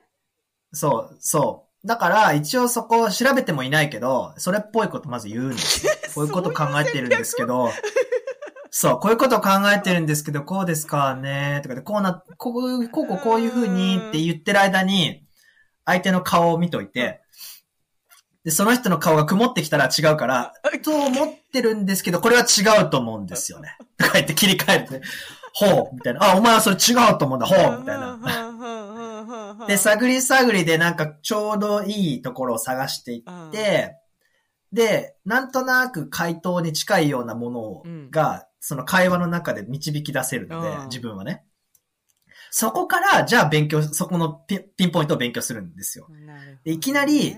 [0.74, 1.88] そう、そう。
[1.88, 5.94] だから、一応そこ調べてもいないけど、それっぽいことまず言うんですよ。
[6.15, 7.70] こういうこと考えてるんですけど、
[8.72, 15.26] そう、こういうこと考えてるんですけど、こうですかね、とかで、こうな、こう、こう、こうこういう風にって言ってる間に、
[15.86, 17.22] 相手の顔を見といて、
[18.46, 20.54] で、その人の顔が曇ってきたら違うから、
[20.84, 23.76] と思ってるんですけど、これは違うと思うんですよね。
[23.98, 25.02] とか言って切り替えて、
[25.52, 26.34] ほうみたいな。
[26.34, 28.18] あ、お前はそれ違うと思うんだ、ほうみたいな。
[28.18, 33.98] なで、探り探りでなんかちょうどいいところを探していって、
[34.72, 41.44] で、なんとなく回答に近いようなものが、その会話の中で導き出せるので、うん自分はね。
[42.52, 46.08] そこから、じゃあ勉強、そこのピンピンポイントを勉強するんですよ。
[46.64, 47.36] でいきなり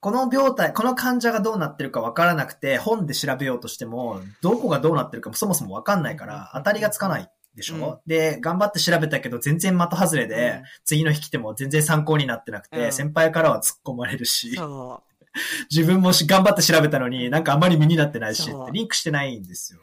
[0.00, 7.98] この病態、この患者がどうなってるかわからなくて、本で調べようとしても、どこがどうなってるかもそもそもわかんないから、当たりがつかないでしょ、うん。
[8.06, 12.92] で、頑張って調べたけど、全然的外れで、次の日来ても全然参考になってなくて、うん。
[12.92, 15.02] 先輩からは突っ込まれるし、そ
[15.70, 19.80] 自分もし頑張って調べたのに、なんかあまり身になってないし、リンクしてないんですよ。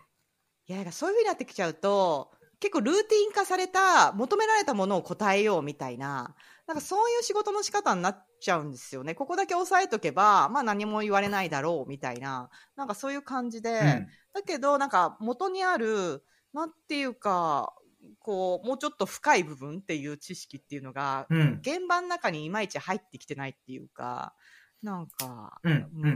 [0.69, 0.73] う。
[0.73, 6.35] いや、そういうふうになってきちゃうと、結構ルーティン化された、求められたものを答えようみたいな、
[6.67, 9.15] なんかそういう仕事の仕方になっちゃうんですよね。
[9.15, 14.07] ここだけ押さえとけば、まあ何も言われないだろうみたいな、なんかそういう感じで、うん。
[14.33, 16.23] だけど、なんか元にある、
[16.53, 17.73] なんていうか、
[18.19, 21.59] こう、もうちょっと深い部分っていう知識っていうのが、うん。
[21.61, 24.33] 現場の中にいまいち入ってきてないっていうか、
[24.81, 25.73] なんか、うん。
[25.73, 26.11] ううん。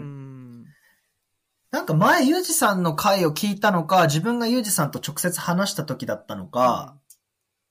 [0.62, 0.66] ん。
[1.72, 6.98] なんか前、ゆうじさんの回を聞いたのか、自分がゆうじさんと直接話した時だったのか、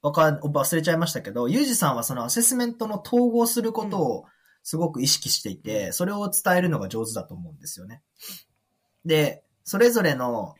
[0.07, 4.25] わかん、忘れちゃいましたけど、ゆうじさんはそのアセスメントの統合することを
[4.63, 8.03] すごく意識していて、それを伝えるのが上手だと思うんですよね。
[9.05, 10.55] で、それぞれの、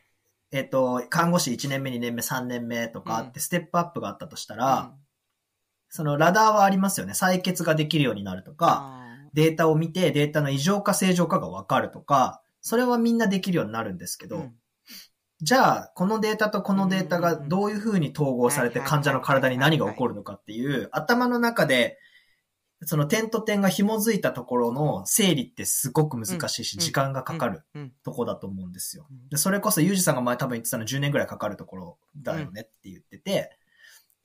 [0.51, 4.93] えっ、と、看護師1年目、2年目、3年目とかあって、ステップアップがあったとしたら、
[5.87, 7.13] そのラダーはありますよね。
[7.13, 14.55] 採血ができるようになるとか、あデータを見てデータの異常か正常かがわかるとか、それはみんなできるようになるんですけど、ーうん
[15.41, 21.99] じゃあ、このデータとこのデータがどういう風に統合されて患者の体に何が起こるのかっていう、頭の中で、
[22.83, 29.07] その点と点が紐づいたところの整理ってすごく難しいし、うん時間がかかるうんとこだと思うんですよ。
[29.09, 29.29] うん。
[29.29, 33.57] でそれこそユージさんが前多分言ってたの10年ぐらいかかるところだよねって言ってて、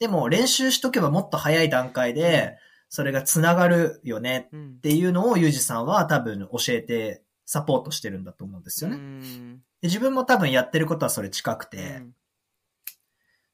[0.01, 2.59] でも練習しとけばもっと早い段階で、
[2.91, 7.23] それが繋がるよねうんっていうのをユージさんは多分教えて
[7.53, 8.97] サポートしてるんだと思うんですよね。
[8.97, 9.57] うん。
[9.83, 12.13] で自分も多分やってることはそれ近くて、うん。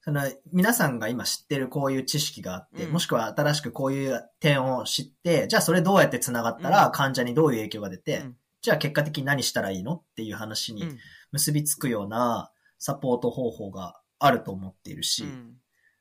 [0.03, 2.93] その皆さんが今知ってるこういう知識があって、うん。
[2.93, 6.93] もしくは新しくこういう点を知って、じゃあそれどうやって繋がったらうん。
[6.93, 8.37] 患者にどういう影響が出て、うん。
[8.63, 10.99] じゃあ結果的に何したらいいのっていう話にうん。
[11.33, 15.55] 結びつくようなサポート方法があると思っているし、うん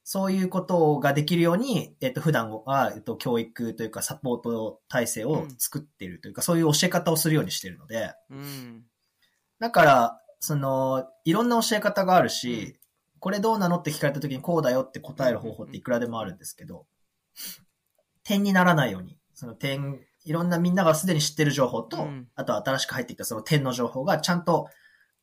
[0.10, 8.86] そういうことができるように、えっと、普段は、えっと、教育というかサポート体制を作っているというか、そういう教え方をするようにしているので、うん。
[9.60, 12.76] だから、その、いろんな教え方があるし、うん。
[13.20, 16.86] これどうなのって聞かれた時にこうだよって答える方法っていくらでもあるんですけど、
[18.24, 22.30] 点にならないように、その点、いろんなみんながすでに知ってる情報と、うん。
[22.34, 24.70] あと新しく入ってきたその点の情報がちゃんと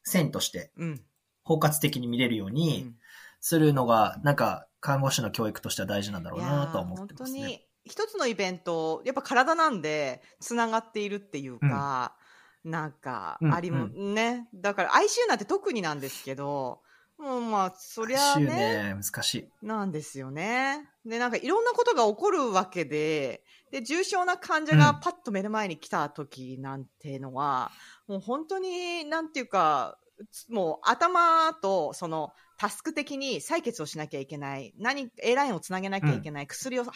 [0.03, 1.01] 線としてうん。
[1.43, 2.93] 包括的に見れるように
[3.41, 7.39] するのが、なんか看護師の教育としては大事なんだろうなとは思ってますね。
[7.41, 12.15] 本当に一つのイベントやっぱ体なんでつながっているっていうか、
[12.65, 16.83] なんかうんありも、ねだから ICU なんて特になんですけど
[17.17, 19.49] もうまあそりゃねね、難しい。
[19.63, 20.87] なんですよね。
[21.07, 27.71] で、なんかいろんなことが起こるわけで、で、重症な患者がパッと目の前に来た時なんてのは、
[28.07, 30.04] もう本当に、なんていうか、つ
[30.49, 36.93] もう頭とそのタスク的に採血をしなきゃいけない、何、A ラインをつなげなきゃいけない、薬をは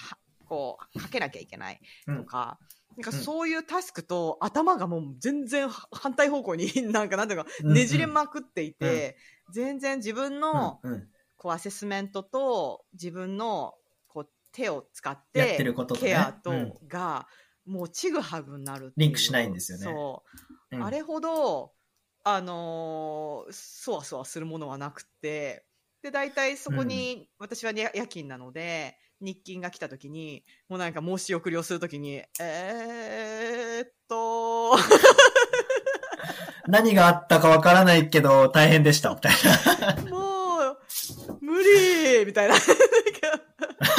[0.47, 2.59] こうかけなきゃいけないとか、
[2.97, 9.17] なんかそういうタスクと頭がもう全然反対方向になんかなんていうかうんうんねじれまくっていて、
[9.53, 11.09] 全然自分の、うんうん。
[11.41, 13.75] こうアセスメントと自分の
[14.09, 16.73] こう手を使っやってケアとうん。
[16.89, 17.29] が
[17.65, 19.79] もうちぐはぐになるリンクしないんですよ
[20.73, 20.83] ね。
[20.83, 21.71] あれほど
[22.29, 25.65] あのーそわそわするものはなくて
[26.03, 34.77] で大体そこに、私は、ね、夜勤なので日勤が来た時にもうなんか申し送りをする時にえー、っと
[36.69, 39.33] 何があったかわからないけど大変でした、みたい
[40.11, 40.79] もう
[41.41, 42.55] 無理みたいな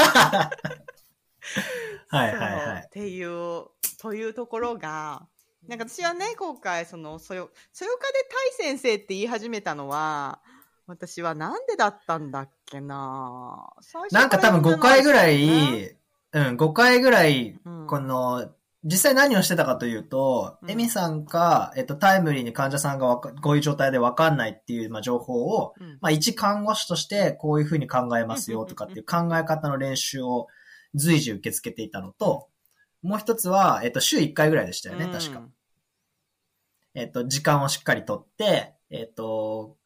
[0.10, 0.52] な。
[2.12, 2.84] はいはいはい。
[2.86, 3.66] っていう、
[4.00, 5.28] というところが、
[5.70, 8.14] なんか私はね、今回、その、そよ、そよかで
[8.64, 10.40] 大先生って言い始めたのは、
[10.88, 13.70] 私はなんでだったんだっけな。
[14.12, 15.96] なんか多分5回ぐらい、ね
[16.34, 17.86] うん、5回ぐらい、うん。
[17.86, 18.50] この、
[18.84, 20.72] 実際何をしてたかというと、うん。
[20.72, 26.00] エミさんか、えっと、タイムリーに患者さんがわかこういう状態でわかんないっていう、まあ、情報を、うん。
[26.02, 30.48] まあ、一看護師としてこういうふうに考えますよとかっていう考え方の練習を
[30.96, 32.48] 随時受け付けていたのと、
[33.04, 35.44] もう一つは、えっと、週1回ぐらいでしたよね、確か。。
[36.94, 39.78] えっと、時間をしっかりとって、えっと、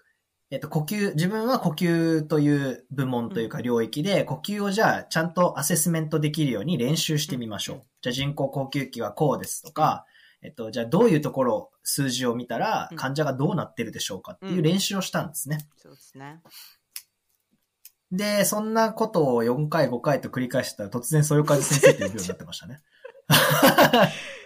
[0.51, 7.75] えっと、呼吸、自分は呼吸という部門というか領域で、呼吸をじゃあちゃんとアセスメントできるように練習してみましょう。
[7.77, 10.05] うんじゃあ人工呼吸器はこうですとか、
[10.41, 15.59] えっと、じゃあどういうところ、数字を見たらうん患者がどうなってるでしょうかっていう練習をしたんですね。
[15.77, 16.41] そうですね。
[18.11, 22.81] で、そんなことを4回5回と繰り返してたら突然そよかず先生って呼ぶようになってましたね。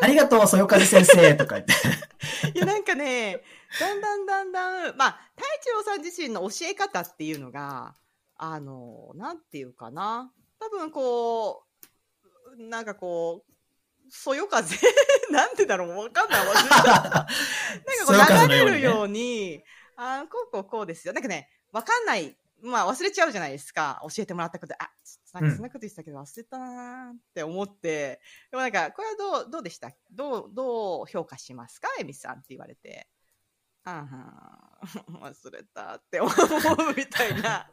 [0.00, 1.72] ありがとう、そよかず先生とか言って。
[2.54, 3.42] いや、なんかね、
[3.80, 7.94] だんだんだんだん、まあ、太一郎さん自身の教え方っていうのが、
[8.36, 10.30] あの、なんていうかな。
[10.60, 11.64] 多分こ
[12.58, 13.52] う、なんかこう、
[14.10, 14.76] そよ風
[15.30, 16.44] なんてだろうわかんない。
[16.46, 17.26] なんか
[18.06, 19.64] こう流れるのようにね
[19.96, 21.12] あこうこうこうですよ。
[21.12, 22.36] なんかね、わかんない。
[22.62, 24.00] まあ忘れちゃうじゃないですか。
[24.02, 24.74] 教えてもらったこと。
[24.78, 24.90] あ、
[25.40, 28.20] なんかそんなこと言ってたけど忘れたなーって思って。
[28.50, 29.90] でもなんか、これはどう、どうでした？
[30.10, 31.88] どう、どう評価しますか？
[32.00, 33.08] エミさんって言われて。
[33.84, 34.16] あんは
[35.18, 36.32] ん、 忘れたって思う
[36.96, 37.70] みたいな。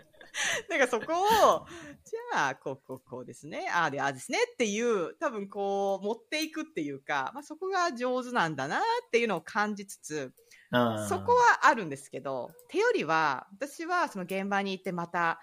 [0.70, 1.66] なんかそこを、
[2.03, 3.70] じゃあ、こう、こう、こうですね。
[3.70, 10.34] ああで、ああですねっていう、多分こう、持っていくっていうか、まあそこが上手なんだなっていうのを感じつつ、
[10.72, 15.39] うんそこはあるんですけど、手よりは、私はその現場に行ってまた、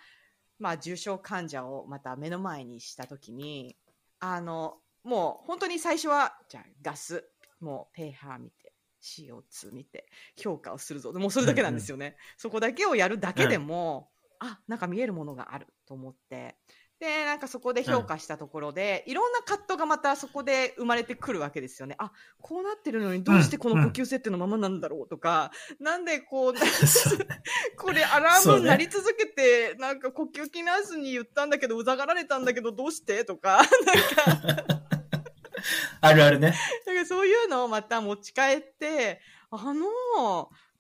[0.63, 3.77] まあ重症患者をまた目の前にしたときに、
[4.21, 10.07] あの、もう本当に最初は、じゃあガス、もうペーハー見て、CO2 見て、
[10.41, 11.13] 評価をするぞ。
[11.15, 12.17] もうそれだけなんですよね。
[12.37, 16.57] そこだけをやるだけでも、あ、なんか見えるものがあると思って。
[17.03, 21.97] で、なんかそこで評価したところで、いろんな葛藤がまたそこで生まれてくるわけですよね。
[21.99, 25.51] あ、こうなってるのにどうしてこの呼吸設定のままなんだろうとか、
[25.81, 26.55] なんでこう、
[27.77, 33.67] これアラーム鳴り続けて、なんか呼吸器ナースに言ったんだけど、うざがられたんだけど、どうしてとか、 なん
[34.55, 34.85] か、
[36.03, 36.55] あるあるね。
[36.87, 39.87] なんかそういうのをまた持ち帰って、あの、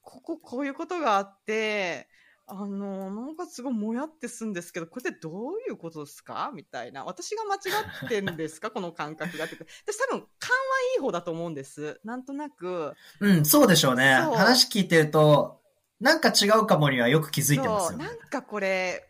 [0.03, 2.07] こここういうことがあって、
[2.55, 6.51] あの、なんかすごいもやってすんですけど、これってどういうことですか？
[6.55, 7.05] みたいな。
[7.05, 7.59] 私が間違
[8.07, 8.71] ってんですか？
[8.73, 9.57] この感覚がって。
[9.87, 10.57] 私多分、勘は
[10.97, 11.99] いい方だと思うんです。
[12.05, 12.93] なんとなく。
[13.21, 14.19] うん、そうでしょうね。
[14.23, 15.63] そう話聞いてると、
[16.01, 18.13] なんか違うかもにはよく気づいてますよねな。
[18.13, 19.09] んかこれ、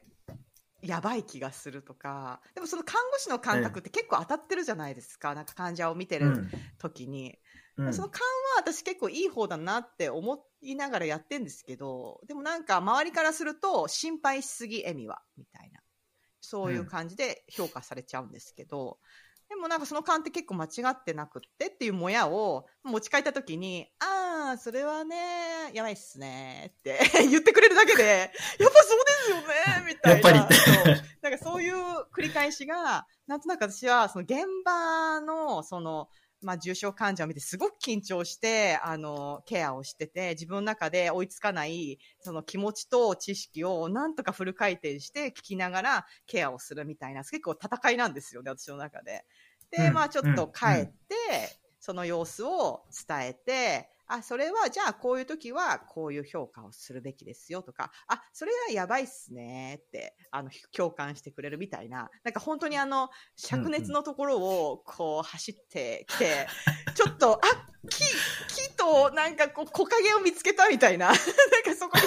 [0.82, 2.40] やばい気がするとか。
[2.55, 5.34] でもその看護師の感覚って結構当たってるじゃないですか。
[5.34, 6.51] なんか患者を見てるうん。
[6.78, 7.38] 時に。
[7.78, 15.80] うんその勘は私結構いい方だなって思いながらやってんですけど、でもなんか周りからすると心配しすぎ、エミは、みたいな。
[16.40, 18.98] そういう感じで評価されちゃうんですけど、
[19.48, 26.98] でもなんかその勘って結構間違ってなくってっていうもやを持ち帰った時に、ああ、それはね、やばいっすねって
[27.28, 29.44] 言ってくれるだけで、やっぱそうですよね
[29.86, 30.12] みたいな。
[30.12, 30.38] やっぱり
[31.20, 31.74] なんかそういう
[32.14, 36.08] 繰り返しが、なんとなく私はその現場のその
[36.43, 49.24] まあ、重症患者を見てすごく緊張して、あの、ケアをしてて、自分の中で追いつかない、その気持ちと知識をなんとかフル回転して聞きながらケアをするみたいな、結構戦いなんですよね、私の中で。
[49.70, 49.95] で、うん。
[49.95, 66.46] まあ、ちょっと帰って、その様子を伝えて、あ、それは、じゃあ、こういう時は、こういう評価をするべきですよとか、あ、それはやばいっすねって、あの、共感してくれるみたいな、なんか本当にあの、灼熱のところを、こう、走ってきて、
[66.94, 68.04] ちょっと、あ、木、
[68.54, 71.20] 木と、なんかこう、木陰を見つけたみたいな、 なんか
[71.78, 71.98] そこ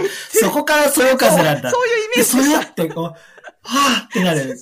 [0.00, 0.08] に
[0.40, 1.70] そこからそよ風なんだ。
[1.70, 4.56] そういうイメーで、ジそれってこう、はぁってなる。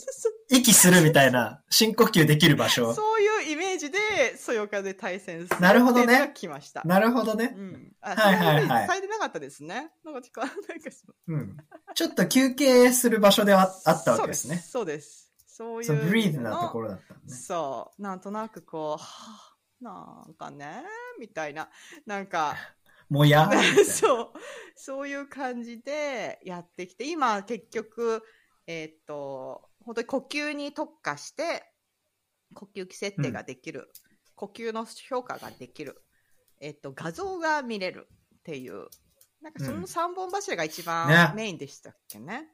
[0.49, 2.95] 息するみたいな、深呼吸できる場所。
[2.95, 3.99] そういうイメージで、
[4.39, 6.83] そよ風対戦するなるほどね来ました。
[6.85, 7.61] なるほどねう。
[7.61, 7.93] ん。
[8.01, 9.91] あ、はいはいはいされてなかったですね。
[10.05, 10.91] なんか、ちょっとなんか
[11.29, 11.57] うん。
[11.95, 14.65] ちょっと休憩する場所ではあったわけですね。
[14.67, 15.31] そうです。
[15.47, 15.89] そうです。
[15.89, 16.09] そう、いう。
[16.09, 17.35] ブリーズなところだったのね。
[17.35, 18.03] そう。
[18.03, 19.54] なんとなくこう、はぁ、
[19.85, 20.83] なんかね、
[21.21, 21.69] みたいな。
[22.07, 22.57] なんか、
[23.11, 23.51] もや？
[23.85, 24.33] そう。
[24.75, 28.23] そういう感じでやってきて、今結局、
[28.67, 31.71] えーっと、本当に呼吸に特化して、
[32.55, 33.93] 呼吸器設定ができる、
[34.35, 36.03] 呼吸の評価ができる、
[36.61, 38.09] えーっと、画像が見れる
[38.39, 38.89] っていう、
[39.43, 42.49] なんかそうんの3本柱が一ね番メインでしたっけね。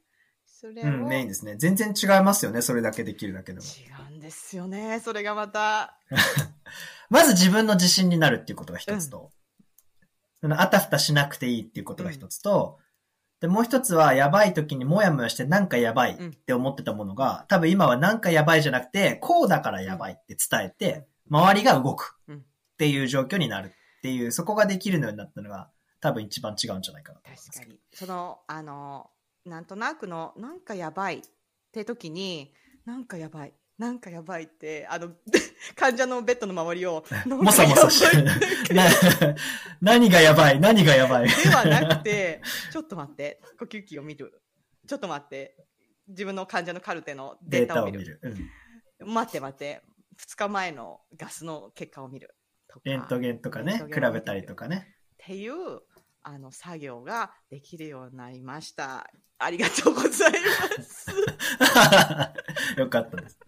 [0.45, 1.55] それを、うん、メインですね。
[1.57, 2.61] 全然違いますよね。
[2.61, 3.65] それだけできるだけでも。
[3.65, 4.99] 違うんですよね。
[5.01, 5.97] それがまた。
[7.11, 9.31] まず自分の自信になるっていうことが一つと、
[10.41, 12.79] そのあたふたしなくていいっていうことが一つと、
[13.41, 22.37] で、もう一つは、やばい時にもやもやしてなんかやばいって思ってたものが、多分今はなんかやばいじゃなくて、こうだからやばいって伝えて、周りが動くっ
[22.77, 27.51] ていう状況になるっていう、そこができるようになったのが、多分一番違うんじゃないかなと思います。
[27.51, 27.81] 確かに。
[27.95, 29.11] その、あの、
[29.47, 31.23] なんとなくの、なんかやばいっ
[31.73, 32.53] て時に、
[32.85, 33.55] なんかやばい。
[33.81, 35.13] なんかやばいって、あの、
[35.75, 38.05] 患者のベッドの周りを、もさもさし
[39.81, 40.61] 何がやばい？
[40.61, 41.29] 何がやばい？
[41.29, 44.43] ではなくて、 ちょっと待って、呼吸器を見る。
[44.87, 45.57] ちょっと待って、
[46.09, 48.01] 自分の患者のカルテのデデーータを見る。
[48.01, 48.21] 見る。
[49.01, 49.15] うん。
[49.15, 49.81] 待って待って、
[50.19, 52.35] 2日前のガスの結果を見る。
[52.85, 54.95] レントゲンとかね比べたりとかね。
[55.15, 55.55] っていう
[56.23, 59.11] あの作業ができるようになりました。
[59.39, 60.33] ありがとうござい
[60.77, 61.11] ます。
[62.77, 63.40] よかったです。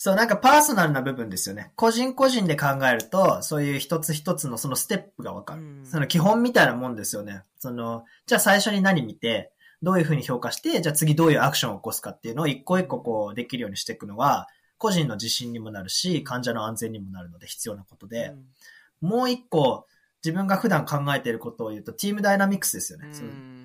[0.00, 1.72] うんそう、なんかパーソナルな部分ですよね。
[1.76, 5.60] 個人個人で考えると、そういう一つ一つのそのステップがわかる。
[5.60, 7.42] うんその基本みたいなもんですよね。
[7.58, 14.48] その、じゃあ最初に何見て、どういうふうに評価して、じゃあ次どういうアクションを起こすかっていうのを一個一個こうできるようにしていくのは、
[14.78, 18.34] 個人の自信にもなるし、患者の安全にもなるので必要なことで、
[19.02, 19.86] もう一個
[20.24, 23.08] 自分が普段考えていることを言うと、チームダイナミクスですよね。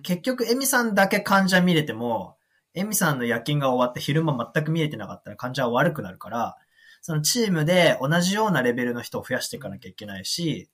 [0.04, 2.35] 結局、エミさんだけ患者見れても、
[2.76, 6.58] エミさんの夜勤が終わって昼間全く見えてなかったら患者は悪くなるから、
[7.02, 10.70] そのチームで同じようなレベルの人を増やしていかなきゃいけないし、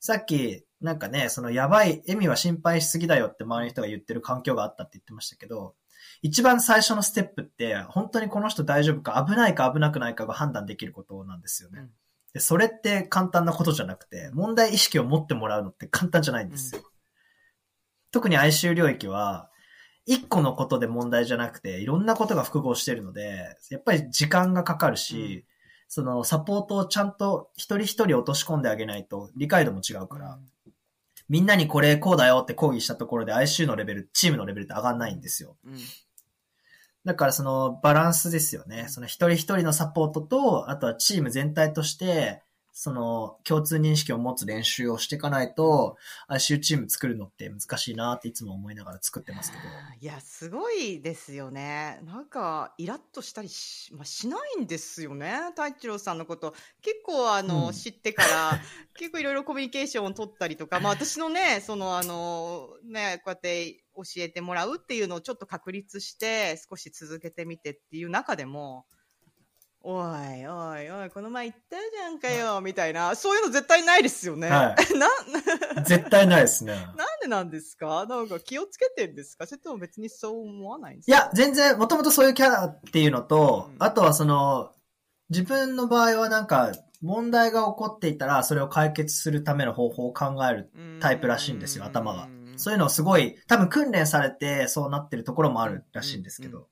[0.00, 5.74] さっき、なんかね、そのやばい、エミは心配しすぎだよって周りの人が言ってる環境があったって言ってましたけど、
[6.22, 11.80] 一番最初のステップって、本当にこの人大丈夫か、危ないか危なくないかが判断できることなんですよね。
[11.80, 11.90] うん
[12.32, 16.82] で、それって簡単なことじゃなくて、問題意識を持ってもらうのって簡単じゃないんですよ。
[18.12, 19.49] 特に ICU 領域は、
[20.06, 25.44] 一個のことで問題じゃなくて、いろんなことが複合してるので、やっぱり時間がかかるし、
[25.88, 30.38] そのサポートをちゃんと一人一人落とし込んであげないと理解度も違うから、
[31.28, 35.56] みんなにこれこうだよって抗議したところで ICU のレベル、チームのレベルって上がんないんですよ。
[35.64, 35.78] うん
[37.04, 38.86] だからそのバランスですよね。
[38.88, 42.42] その一人一人のサポートと、あとはチーム全体として、
[42.72, 45.96] その共通認識を持つ練習をしていかないと、
[46.28, 49.62] ICU チーム作るのって難しいなっていつも思いながら作ってますけど。
[50.00, 52.00] いや、すごいですよね。
[52.04, 55.36] なんか、イラッとしたりし,、まあ、しないんですよね。
[55.50, 56.54] 太一郎さんのこと。
[56.82, 58.60] 結構、あの、うん知ってから、
[58.94, 68.86] 結構いろいろコミュニケーションを取ったりとか、まあ私のね、その、あの、ね、こうやって教えてもらうっていうのをちょっと確立して、少し続けてみてっていう中でも、
[69.82, 74.48] おいおいおい、この前言ったじゃんかよ、みたいな、そういうの絶対ないですよね。
[74.50, 74.76] は
[75.74, 76.74] な、絶対ないですね。
[76.96, 78.04] なんでなんですか？
[78.06, 79.46] なんか気をつけてんですか？
[79.46, 83.76] それとも別にそう思わないんですいかや、全然、もともとそういうキャラっていうのと、うん。
[83.78, 84.72] あとはその、
[85.30, 90.70] 自分の場合はなんか、問題が起こっていたら、それを解決するための方法を考える
[91.00, 92.28] タイプらしいんですよ、頭が。
[92.56, 96.68] そういうのをすごい、多分訓練されてそうなってるところもあるらしいんですけど。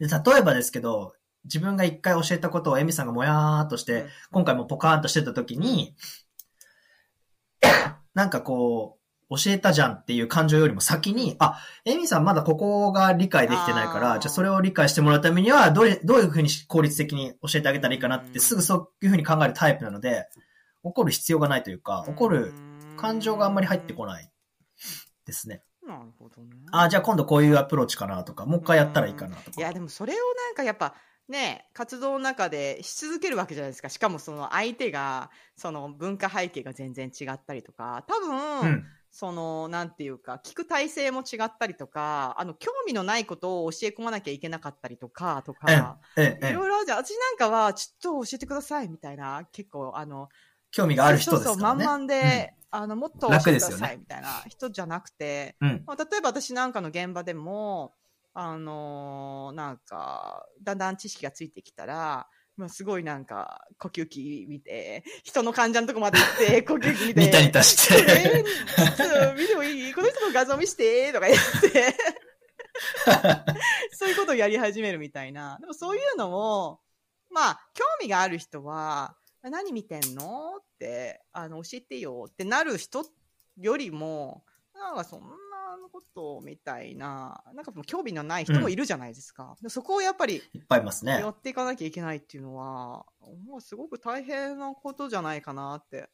[0.00, 0.08] 例
[0.38, 1.14] えばですけど、
[1.46, 5.96] 自分が一回教えたことをエミさんがもやーっとして、うん今回もポカーンとしてた時に、
[8.14, 8.98] なんかこ
[9.30, 20.28] う、教えたじゃんっていう感情よりも先に、あ、エミさんまだここが理解できてないから、じゃあそれを理解してもらうためには、どれ、どういうふうに効率的に教えてあげたらいいかなって、うんすぐそういうふうに考えるタイプなので、
[20.82, 22.52] 怒る必要がないというか、怒る
[22.96, 24.30] 感情があんまり入ってこない
[25.24, 25.62] ですね。
[25.86, 26.50] なるほどね。
[26.72, 29.50] あ、じゃあ今度こういうアプローチかなとか、もう一回やったらいいかなとか。
[29.56, 30.94] いや、でもそれをなんかやっぱ、
[31.28, 33.88] ね、活動の中でし続けるわけじゃないですか。
[33.88, 38.96] しかもその相手が、その文化背景が全然違ったりとか、多分、うん。
[39.10, 46.98] その、なんていうか、聞く体制も違ったりとか、あの、興味のないことを教え込まなきゃいけなかったりとか、とえか、え、ええい、ろいろあるじゃん。
[46.98, 50.28] 私なんかは、ちょっと教えてください、みたいな、結構、あの、
[50.70, 51.52] 興味がある人です。
[51.52, 55.86] そうそう、満々で、あの、もっと教えてください、みたいな人じゃなくて、うん。
[55.86, 57.94] まあ、例えば私なんかの現場でも、
[58.38, 62.28] あのーなんか、だんだん知識がついてきたら、
[62.58, 68.44] まあ、すごいなんか、呼吸器見て、人の患者のとこまで行って、呼吸器見て、ニタニタしえて。
[68.44, 69.94] ーちょっと見てもいい？
[69.94, 71.40] この人の画像見してとか言っ
[71.72, 71.96] て、
[73.96, 75.56] そういうことをやり始めるみたいな。
[75.60, 76.80] でもそういうのも、
[77.30, 80.56] まあ、興味がある人は、何見てんの？
[80.58, 83.02] って、あの、教えてよってなる人
[83.56, 85.22] よりも、なんかそん
[85.80, 89.56] なことみたいな、なんかもう興味のない人もいるじゃないですか。
[89.62, 91.28] でそこをやっぱりいっぱいいますねや。
[91.28, 93.06] っていかなきゃいけないっていうのは、
[93.48, 96.08] まあ、すごく大変なことじゃないかなって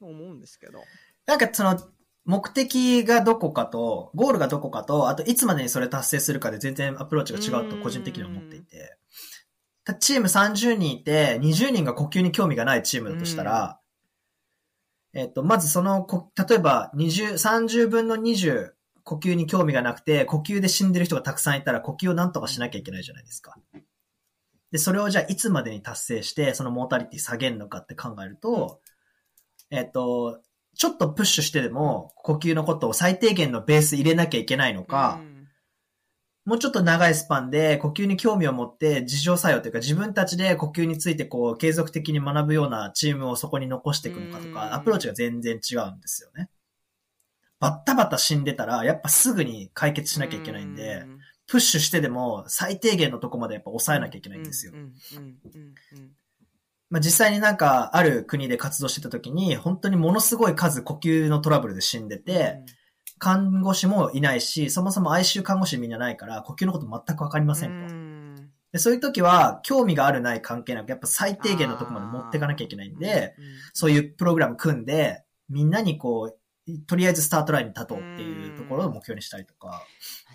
[0.00, 0.82] 思うんですけど。
[1.26, 1.78] なんかその、
[2.24, 8.98] 目的がどこかと、ゴールがどこかと、あといつまでにそれ達成するかで全然アプローチが違うと個人的には思っていて。
[9.84, 13.80] たチーム30人いて、20人が呼吸に興味がないチームだとしたら、
[15.14, 18.72] えっと、まずそのこ、例えば20、30分の20、
[19.08, 23.56] 呼吸に興味がなくて、呼吸で死んでる人がたくさんいたら呼吸をなんとかしなきゃいけないじゃないですか。
[24.70, 28.80] で、それをじゃあいつまでに達成して、そのモータリティ下げるのかって考えると、
[29.70, 30.42] えっと、
[30.76, 35.38] ちょっとプッシュしてでも、呼吸のことを最低限のベース入れなきゃいけないのか、うん
[36.48, 46.48] もうちょっと長いスパンで呼吸に興味を持って自浄作用というか自分たちで呼吸についてこう継続的に学ぶようなチームをそこに残していくのかとうんか、アプローチが全然違うんですよね。
[47.60, 51.04] バッタバタ死んでたら、やっぱすぐに解決しなきゃいけないんで、
[51.46, 54.72] プッシュしてでも最低限のとこまでやっぱ抑えなきゃいけないんですよ。
[56.90, 62.60] まあ、実際になんかある国で活動してた時に、本当にものすごい数呼吸のトラブルで死んでて、
[63.18, 67.94] 看護師もいないし、そもそも ICU 看護師みんなないから、呼吸のこと全くわかりませんと。
[67.94, 68.50] うん。
[68.72, 73.44] でそういう時は、興味があるない関係なく、やっぱ最低限のとこまで持っていかなきゃいけないんで、うん。
[73.72, 76.37] そういうプログラム組んで、みんなにこう、
[76.86, 79.82] とりあえずスタートラインに立とうっていうところを目標にしたりとか。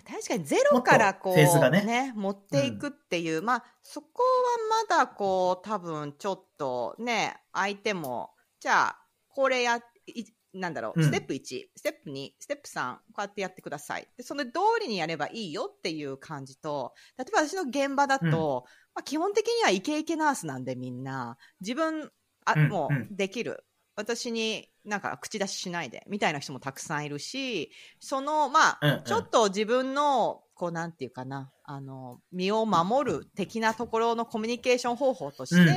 [0.06, 1.84] 確かにゼロからこう、もっとフェーズがね。
[1.84, 8.30] ね、持っていくっていう、まあ、そこはまだこう、多分ちょっとね、相手も、
[8.60, 10.24] じゃあ、これや、い
[10.54, 11.04] なんだろう、うん。
[11.04, 14.08] ステップ1、ステップ2、ステップ3、こうやってやってください。
[14.16, 18.64] で、その通りにやればいいよっていう感じと、例えば私の現場だと、
[18.94, 22.10] まあ、基本的にはイケイケナースなんでみんな、自分、
[22.44, 23.64] あ、うんもううできる。
[23.96, 27.70] 私になんか口出ししないで、みたいな人もたくさんいるし、
[28.00, 35.74] その、まあ、うんうんちょっと自分の、こう、なんていうかな、あの、身を守る的なところのコミュニケーション方法として、うん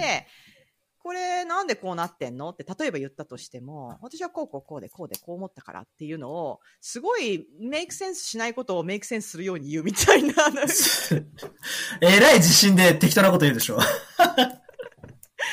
[1.08, 10.34] これなんでこうなってんのって例えば言ったとしても、私はこうこうこうでこうでこう思ったからっていうのを、すごいメイクセンスしないことをメイクセンスするように言うみたいな。
[12.02, 13.80] えらい自信で適当なこと言うでしょ。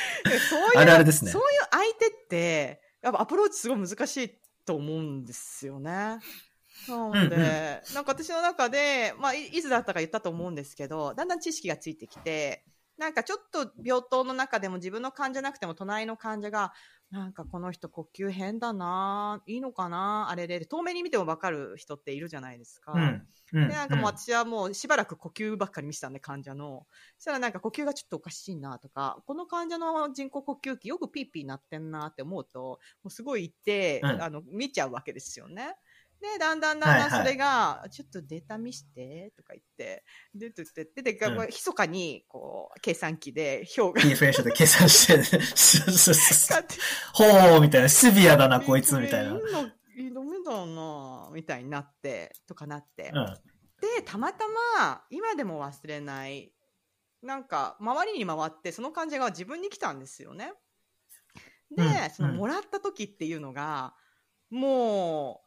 [0.49, 6.19] そういう、あるあるですねそういう相手って、やっぱアプローチすごい難しいと思うんですよね。
[6.87, 7.39] なので、うんうん
[7.93, 12.63] なんか私の中で、まあ、いいつだったか言ったと思うんですけど、だんだん知識がついてきて、
[12.97, 16.73] なんかちょっと病棟の中でも自分の患者なくても隣の患者が、
[17.11, 22.93] なんかこの人呼吸変だないいのかなあれで、遠目に見てもわかる人っているじゃないですか。
[22.93, 23.27] うん。
[23.53, 23.67] うん。
[23.67, 26.87] で、なんかもう私はもうしばらく呼吸ばっかり見せたんで、患者の。
[27.17, 35.75] そしたらなんか呼吸がちょっとおかしいなとか、この患者の人工呼吸器よくピーピーなってんなって思うと、もうすごい言って、うんあの、見ちゃうわけですよね。
[36.21, 40.03] で、だんだんだんだんはいはいそれが、ちょっとデータ見して、とか言って、
[40.33, 45.41] で、で、で、で、で、うん密かに、こう、計算機で表が、キーフレーションで計算して、そう
[45.91, 46.75] そうそう使って
[47.13, 49.33] ほう、みたいな、シビアだな、こいつ、みたいな。
[49.33, 49.35] ダ
[50.21, 53.11] メだなみたいになって、とかなって。
[53.13, 53.25] うん。
[53.81, 54.45] で、たまた
[54.77, 56.53] ま、今でも忘れない、
[57.21, 60.53] なんか、周りに回って、その患者が自分に来たんですよね。
[61.75, 63.95] で、うんその、うんもらった時っていうのが、
[64.49, 65.44] もう、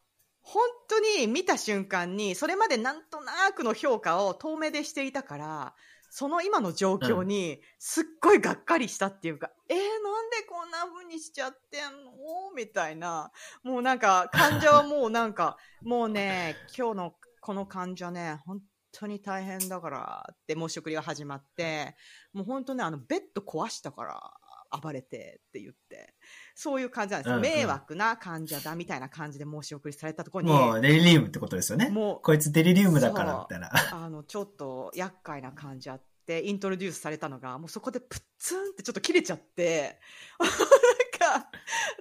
[0.50, 5.74] 本当に見た瞬間に、それまでなんとなくの評価を遠目でしていたから、
[6.08, 12.52] その今の状況に、すっごいがっかりしたっていうか、えー、なんでこんな風にしちゃってんの？
[12.56, 13.30] みたいな。
[13.62, 21.94] もうなんか、患者はもうなんか、 もうね、今日のこの患者ね、本当に大変だからって申し送りが始まって、
[22.32, 26.14] もう本当ね、あの、ベッド壊したから暴れてって言って、
[26.60, 27.36] そういう感じなんですよ。
[27.36, 31.88] うんうん迷惑な患者だみたいな感じで申し送りされたところに、もう、デリリウムってことですよね。
[31.88, 33.70] もうこいつデリリウムだから、みたいな。
[33.92, 40.00] あの、ちょっと厄介な感じあって、イントロデュースされたのが、もうそこでプッツンってちょっと切れちゃって、
[41.22, 41.48] なんか、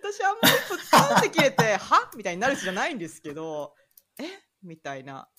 [0.01, 3.75] 私あんまりプッツンって切れて、 はみたいになる人じゃないんですけど、
[4.17, 4.23] え
[4.63, 5.29] みたいな。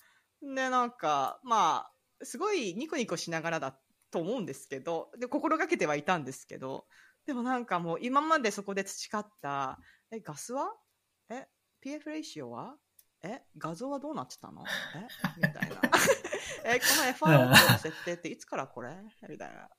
[0.41, 1.89] で、なんか、ま
[2.21, 3.77] あ、すごいニコニコしながらだ
[4.11, 6.85] と思うんですけど、で、心がけてはいたんですけど、
[7.25, 9.79] でもなんかもう今までそこで培った、
[10.11, 10.73] え、ガスは？
[11.29, 11.47] え、
[11.85, 12.75] PF レーシオは？
[13.21, 14.63] え、画像はどうなってたの？
[14.95, 15.07] え
[15.37, 15.81] みたいな。
[16.65, 18.95] え、この FRO の設定っていつからこれ？
[19.27, 19.55] みたいな。
[19.59, 19.69] なん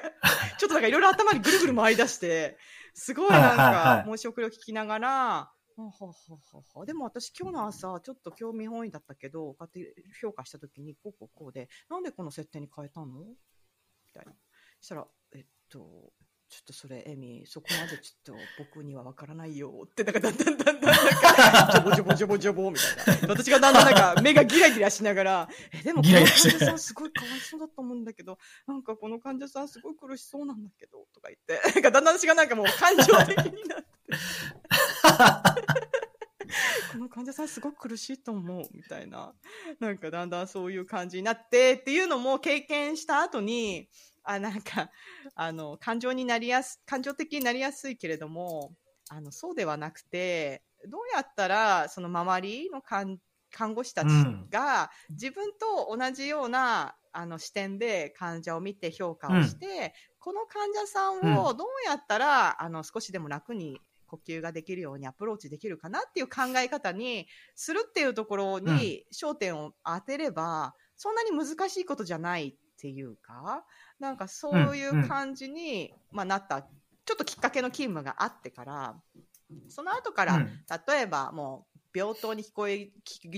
[0.00, 0.10] か、
[0.58, 2.58] ちょっとなんかいろいろ頭にぐるぐる回り出して、
[2.94, 13.06] すごいなんかは申し送りを聞きながら、ほうほうほうほうでも私今日の朝ちょっと興味本位だったけど、こうやって評価したときにこうこうこうで、なんでこの設定に変えたの？
[13.06, 13.36] み
[14.12, 14.32] たいな。
[14.80, 16.12] そしたら、えっと、
[16.52, 23.28] ちょっとそれ、エミ、そこまでちょっと僕にはわからないよって、なんかだんだんだんだんなんか、ジョボジョボジョボジョボみたいな。
[23.28, 28.36] 私がだんだんなんか目がギラギラしながら、 え、でもこの患者さんすごいかわいそうだと思うんだけど、
[28.66, 33.86] なんかこの患者さんすごい苦しそうなんだけど、とか言って、 なんかだんだん私がなんかもう感情的になって。
[36.92, 39.32] この患者さんすごく苦しいと思うみたいな。
[39.80, 43.88] なんかだんだんそういう感じになってっていうのも経験した後に、
[44.24, 44.90] あ、なんか、
[45.34, 48.74] あの、感情になりやす、感情的になりやすいけれども、
[49.08, 53.18] あの、そうではなくて、どうやったら、その周りの看
[53.50, 73.64] 看護師たちが、自分と同じような、あの、視点で患者を見て評価をして、この患者さんをどうやったら、あの、少しでも楽に呼吸ができるようにアプローチできるかなっていう考え方にするっていうところに焦点を当てれば、そんなに難しいことじゃないっていうか、
[74.00, 79.00] なんかそういう感じに、まあ、なった、ちょっときっかけの勤務があってから、
[79.68, 80.46] その後から、うん。
[80.88, 82.90] 例えばもう病棟に聞こえ、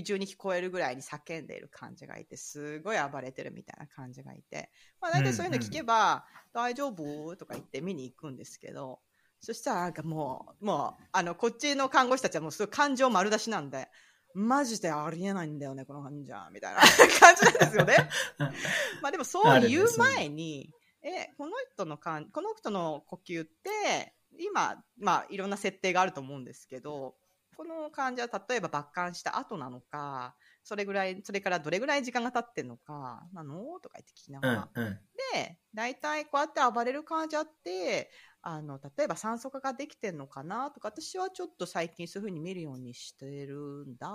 [0.03, 7.35] 中に聞こえるぐらいに叫んでいる患者がいて、すごい暴れてるみたいな感じがいて、まあ大体そういうの聞けば、大丈夫？
[7.35, 8.99] とか言って見に行くんですけど、
[9.41, 13.89] そしたらなんかもう、もう、あの、こっちの看護師たちはもうすごい感情丸出しなんで、
[14.35, 16.81] マジでありえないんだよね、この患者、みたいな
[17.19, 18.09] 感じなんですよね。
[19.01, 27.15] まあでもそう言う前に、え、この人のかん、この人の呼吸って、今、まあいろんな設定があると思うんですけど、
[27.55, 30.35] この患者、例えば抜管した後なのか、
[30.65, 34.69] それぐらい、それからどれぐらい時間が経ってんのか、なのとか言って聞きながら。
[34.73, 34.99] うんうん。
[35.33, 38.09] で、大体こうやって暴れる患者って、
[38.41, 44.11] あの、例えば酸素化ができてんのかなとか、私はちょっと最近そういう風に見るようにしてるんだ、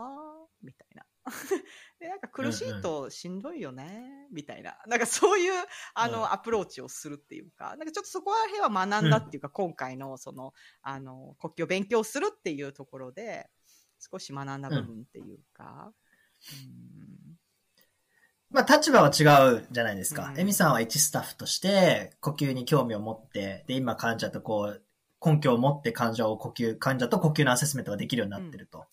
[0.60, 1.06] みたいな。
[2.00, 4.76] で、なんか苦しいとしんどいよね、みたいな。
[4.88, 5.52] なんかそういう、
[5.94, 13.48] あの、うんアプローチをするっていうか、なんかちょっとそこら辺は学んだっていうか、今回のその、あの、国旗を勉強するっていうところで、
[14.00, 15.94] 少し学んだ部分っていうか、うん
[18.50, 19.22] まあ立場は違
[19.54, 20.32] うじゃないですか。
[20.34, 20.36] う。
[20.36, 20.40] ん。
[20.40, 24.82] エミさんは一スタッフとして呼吸に興味を持って、で、今患者とこう、
[25.24, 28.86] 根拠を持って患者を呼吸、患者と呼吸のアセスメントができるようになってると。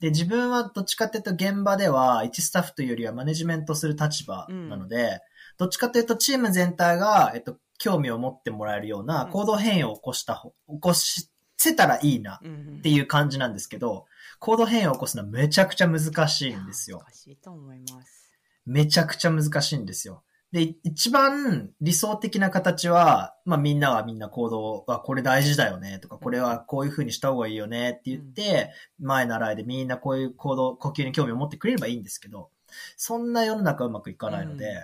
[0.00, 5.20] で、自分はどっちかっていうと現場では一スタッフというよりはマネジメントする立場なので、
[5.56, 9.30] どっちかというとチーム全体が、えっと、興味を持ってもらえるようなうん。
[9.30, 14.06] 行動変容を起こした方、起こせたらいいなうんっていう感じなんですけど、
[14.38, 16.98] 行動変容を起こすのはめちゃくちゃ難しいんですよ。
[16.98, 18.32] 難しいと思います。
[18.66, 20.22] めちゃくちゃ難しいんですよ。
[20.52, 32.50] で、い一番理想的な形は、まあみんながみんな行動はこれ大事だよねとか、これはこういう風にした方がいいよねって言って、前習いでみんなこういう行動、呼吸に興味を持ってくれればいいんですけど、
[32.96, 34.80] そんな世の中うまくいかないので、うん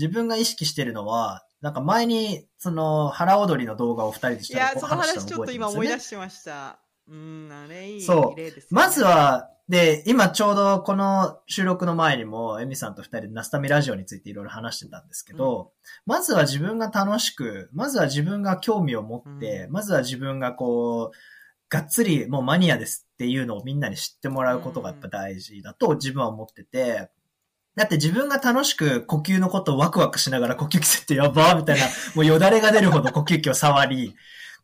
[0.00, 6.00] 自分が意識してるのは、なんか前に、その、腹踊りの動画を二人でしたらいや、その話ちょっと今思い出。
[6.00, 6.78] しました。
[7.08, 8.40] うん、あれいいそう。
[8.40, 8.52] ね。
[8.70, 15.72] まず、は、で、今ちょうどこの収録の前にも、エミさんと二人でナスタミラジオについていろいろ話してたんですけど、
[16.06, 19.72] まずは自分が楽しく、まずは自分が興味を持って、うん。
[19.72, 21.16] まずは自分がこう、
[21.70, 27.10] がっつりもうマニアですっていうのをみんなに知ってもらうことがやっぱ大事だと自分は思ってて、
[27.76, 31.86] だって自分が楽しく呼吸のことをワクワクしながら呼吸器設ってやばーみたいな、
[32.16, 34.16] もうよだれが出るほど呼吸器を触り、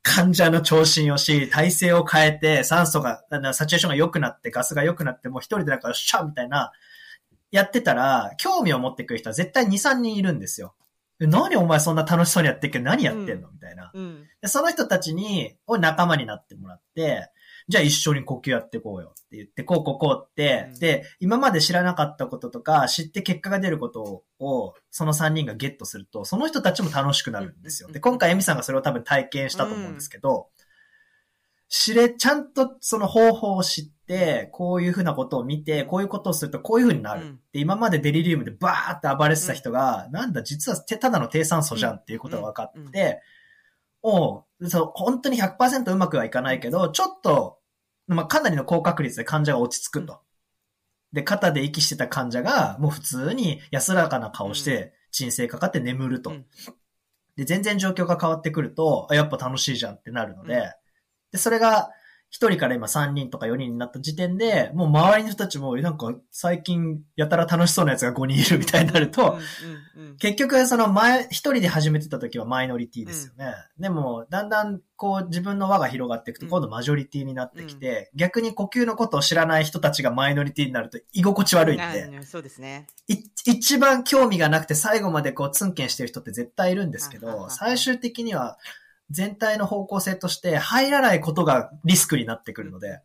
[0.08, 6.72] 患者の聴診をし、体勢を変えて、酸素が、サチュレーションが良くなって、ガスが良くなって、もう一人でなんか、よっしゃみたいな、
[7.50, 10.74] やってたら、興味を持ってくる人は絶対2、3人いるんですよ。
[11.20, 13.50] え何お前そんな楽しそうにやってっけど何やってんの？
[13.50, 13.90] みたいな。
[13.92, 14.24] うん。
[14.40, 17.30] でその人たちに、を仲間になってもらって、
[17.68, 20.78] じゃあ一緒に呼吸やってこうよって言って、こうこうこうって、うん。
[20.78, 27.88] で、今まで知らなかったこととか、知って結果が出ることを、その3人がゲットすると、その人たちも楽しくなるんですよ。
[27.88, 27.92] うん。
[27.92, 30.48] で、今回エミさんがそれを多分体験したと思うんですけど、
[31.68, 37.22] 知れ、ちゃんとその方法を知って、こういうふうなことを見て、こういうことをするとこういうふうになる。
[37.22, 37.40] うん。
[37.52, 43.22] で、今までデリリウムでバーって暴れてた人が、なんだ、実はてただの低酸素じゃんっていうことが分かって、
[44.02, 47.55] おうそう、本当に100%うまくはいかないけど、ちょっと、
[48.06, 50.20] まあ、かなりの高確率で患者が落ち着くと。
[51.12, 56.30] で、肩で息してた患者が、もう普通に安らかな顔して、鎮静かかって眠ると。
[56.30, 56.46] うん
[57.36, 60.62] で、全然状況が変わってくると、あやっぱ楽しいじゃんってなるので、うん
[61.32, 61.90] で、それが、
[62.28, 69.38] 一人から今3人とか4人になった時点で、もう周りの人たちも、えなんか最近やたら楽しそうなやつが5人いるみたいになると、
[69.96, 70.16] うんうんうん。
[70.16, 73.54] 結局、その前、一人で始めてた時はマイノリティですよね。
[73.78, 76.50] でも、だんだん、こう、自分の輪が広がっていくと、うん。
[76.50, 81.78] 今度マジョリティになってきて、逆に呼吸のことを知らない人たちがマイノリティになると居心地悪いん。
[81.78, 82.86] で、あそうですね。
[83.08, 83.14] い
[83.46, 88.58] 一番興味がなくて最後までこう、ツンケンしてる人って絶対いるんですけど、最終的には、
[89.10, 93.00] 全体の方向性として入らないことがリスクになってくるので、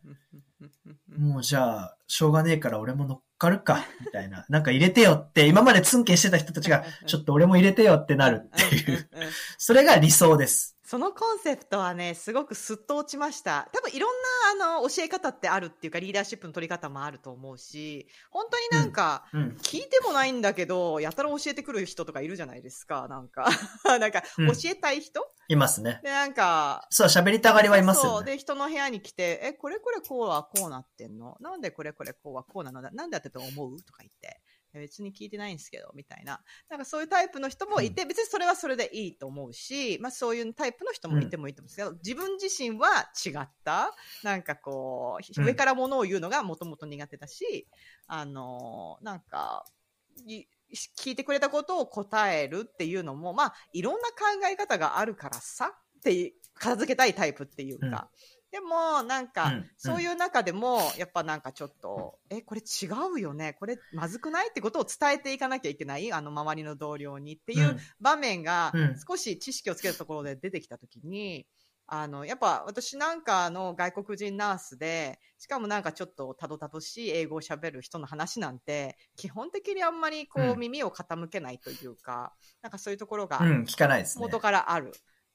[1.17, 4.45] もうじゃあ、しょうがねえから俺も乗っかるか、みたいな。
[4.49, 9.09] なんか入れてよって、今までツンケンしてた人たちが、ちょっと俺も入れてよってなるっていう。
[9.57, 10.77] それが理想です。
[10.91, 13.69] そのコンセプトはね、すごくすっと落ちました。
[13.71, 14.11] 多分いろん
[14.59, 19.57] な、あの、教え方ってあるっていうか、リーダーシップの取り方もあると思うし、本当になんか、うん。
[19.61, 23.47] 聞いてもないんだけど、やたら教えてくる人とかいるじゃないですか、なんか。
[23.87, 26.01] なんか、うん教えたい人、いますね。
[26.03, 28.11] で、なんか、そう、喋りたがりはいますそう。
[28.15, 28.33] よね。
[28.33, 31.37] で、人の部屋に来て、え、これこれこうはこうなってんの？
[31.39, 32.91] なんでこれこれこうはこうなのだ？
[32.91, 33.81] なんでやってと思う？
[33.81, 34.41] とか言って。
[34.73, 36.41] え別に聞いてないんですけど、みたいな。
[36.69, 43.93] なんかそういうタイプの人もいて、別にそれはそれでいいと思うし、まあそういうタイプの人もいてもいいと思うんですけど、自分自身は違った、
[44.23, 45.45] なんかこう、うん。
[45.45, 47.67] 上からものを言うのがもともと苦手だし、
[48.07, 49.65] あのなんか、
[50.25, 50.45] い
[50.97, 54.15] 聞いてくれたことを答えるっていうのも、まあ、いろんな考
[54.49, 58.09] え方があるからさって片付けたいタイプっていうか。
[58.51, 63.53] でも、なんか、うんそういう中でも、やっぱなんかちょっと、え、これ違うよね？
[63.53, 64.49] これまずくない？
[64.49, 66.11] ってことを伝えていかなきゃいけない？
[66.11, 71.47] あの、周りの同僚にっていう場面がうん少し知識をつけたところで出てきたときに、
[71.87, 83.49] あの、やっぱ私なんかの外国人ナースで、しかもなんかちょっとたどたどしい英語を喋る人の話なんて、基本的にあんまりこううん耳を傾けないというか、なんかそういうところがうん。
[83.49, 84.25] うん、聞かないですね。
[84.25, 84.91] 元からある。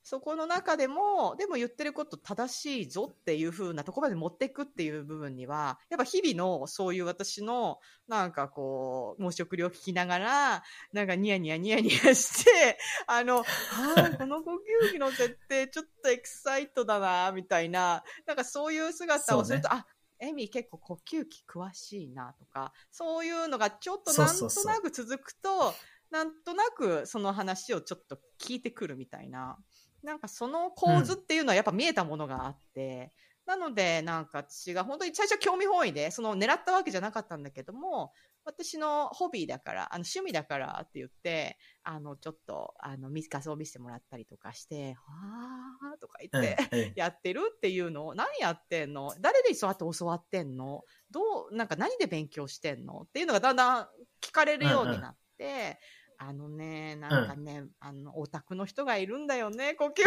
[0.08, 12.78] そこの中でも、でも言ってること正しいぞっていう風なところまで持っていくっていう部分には、やっぱ日々のそういう私の、なんかこう、申し送りを聞きながら、なんかニヤニヤニヤニヤして、
[13.08, 14.52] あの、ああ、この呼
[14.84, 19.88] 吸器の設定ちょっとエキサイトだな、みたいな、なんかそういう姿をすると、あ、
[20.20, 25.74] エミ結構呼吸器詳しいなとか、そういうのがちょっとなんとそうそうそうなく続くと、
[26.12, 29.58] なんとなくその話をちょっと聞いてくるみたいな。
[30.02, 33.12] なんかその構図っていうのはやっぱ見えたものがあって、
[33.46, 38.12] なのでなんか私が本当に最初は興味本位で、その狙ったわけじゃなかったんだけども、
[38.44, 49.12] 私のホビーだから、あの趣味だからって言って、あのちょっとあの画像を見せてもらったりとかして、はーとか言うんって、うんやってるっていうのを何やってんの？
[49.20, 50.82] 誰でそうやって教わってんの？
[51.10, 51.20] ど
[51.50, 53.02] う、なんか何で勉強してんの？
[53.02, 53.86] っていうのがだんだん
[54.20, 55.78] 聞かれるようになって、
[56.18, 59.92] あのね、なんかね、あの、オタクの人がいるんだよね、 呼吸。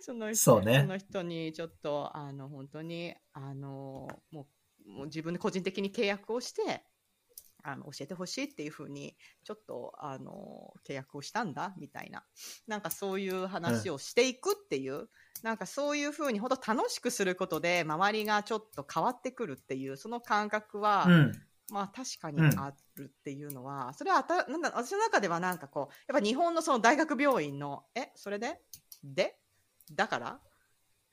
[0.00, 4.48] その人そうねその人にちょっと、あの、本当に、あの、も
[4.86, 6.84] う、もう自分で個人的に契約をして、
[7.62, 12.22] あの、教えてほしいっていうふうに、ちょっと、あの、契約をしたんだ、みたいな。
[12.66, 15.08] なんかそういう話をしていくっていう、
[15.42, 21.32] なんかそういうふうに、本当楽しくすることで、周りがちょっと変わってくるっていう、その感覚は、うん。
[21.70, 22.58] まあ確かにうん。
[22.58, 28.60] あるっていうのは、それはあた、なんだ、私の中ではなんかこう、やっぱ日本のその大学病院の、え、それで？
[29.02, 29.38] で？
[29.92, 30.40] だから？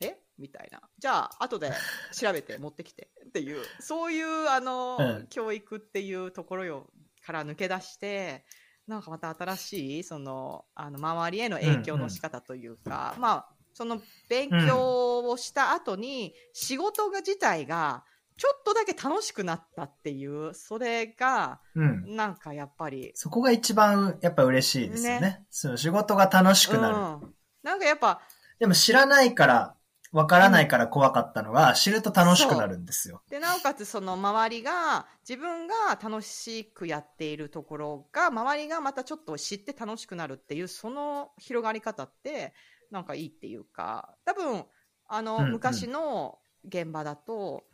[0.02, 0.18] え？
[0.38, 0.82] みたいな。
[0.98, 1.72] じゃあ、後で
[2.12, 3.12] 調べて 持ってきて。
[3.28, 5.28] っていう、そういう、あの、うん。
[5.28, 6.92] 教育っていうところよ
[7.26, 8.46] から抜け出して、
[8.88, 18.04] なんかまた新しい、その、あの、周りへの影響の仕方というか、まあ、その勉強をした後に、仕事が自体が、
[18.42, 22.16] ちょっとだけ楽しくなったっていう、それが、うん。
[22.16, 25.22] なんかやっぱり、そこが一番やっぱ嬉しいですよね。
[25.22, 26.96] ねその仕事が楽しくなる。
[26.96, 27.34] うん。
[27.62, 28.20] なんかやっぱ、
[28.58, 29.76] でも知らないから、
[30.12, 33.22] わからないから怖かったのが、知ると楽しくなるんですよ。
[33.30, 42.56] で、なおかつその周りが、自分が楽しくやっているところが、周りがまたちょっと知って楽しくなるっていう、その広がり方って、
[42.90, 44.66] なんかいいっていうか、多分、
[45.08, 47.66] あの、うんうん昔の現場だと、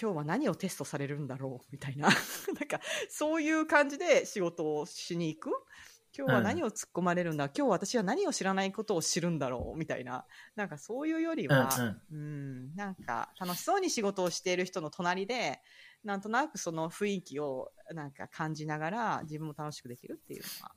[0.00, 1.66] 今日は何をテストされるんだろう？
[1.70, 2.08] みたいな。
[2.58, 5.50] なんか、そういう感じで仕事をしに行く？
[6.16, 9.78] 今日は何を突っ込まれるんだ、今日私は何を知らないことを知るんだろう？
[9.78, 10.26] みたいな。
[10.56, 12.02] なんかそういうよりうんうは、ん。
[12.10, 15.60] うん、なんか楽しそうに仕事をしている人の隣で、
[16.04, 20.74] なんとなくその雰囲気をなんか感じながら自分も楽しくできるっていうのは、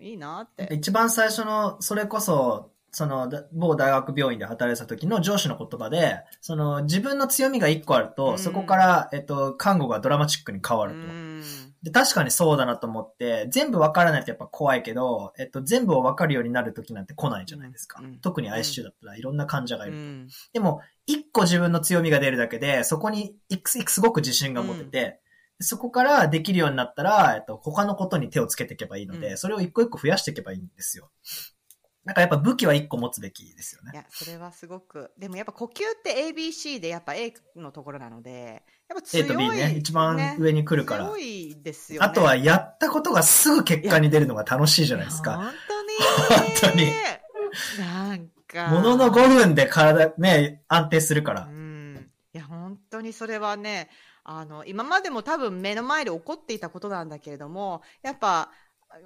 [0.00, 0.68] いいなって。
[0.72, 11.06] 一番最初の、それこそ、その、だ某大学病院で働いてた時の上司の言葉で、その、自分の強みが一個あると、うんそこから、えっと、看護がドラマチックに変わうると。
[11.08, 11.42] ん。
[11.82, 18.00] で、確かにそうだなと思って、全部わからないとやっぱ怖いけど、えっと、全部をわかるようになる時なんて来ないじゃないですか。
[18.00, 19.98] うん特に ICU だったらいろんな患者がいうる。
[19.98, 20.28] ん。
[20.52, 25.20] でも、一個自分の強みが出るだけで、そこにいくすごく自信が持てて、
[25.60, 31.10] そこからできるようになったら、えっと、他のことに手をつけていけばいいので、うんそれを一個一個増やしていけばいいんですよ。
[32.04, 33.92] なんかやっぱ武器は一個持つべきですよね。
[33.94, 35.12] いや、それはすごく。
[35.18, 39.28] でもやっぱ呼吸って ABC でやっぱ A のところなので、やっぱ強 A い。
[39.28, 41.06] と B ね、一番上に来るから。
[41.06, 42.06] 強いですよね。
[42.06, 45.36] あとはやったことがすぐ結果に出るのが楽しいじゃないですか。
[45.36, 45.88] 本当に。
[46.60, 46.92] 本当に。
[47.78, 48.68] なんか。
[48.68, 51.50] ものの5分で体ね、安定するからう。
[51.50, 52.10] ん。
[52.34, 53.88] いや、本当にそれはね、
[54.24, 58.50] あの、今までも多分目の前で起こっていたことなんだけれども、やっぱ、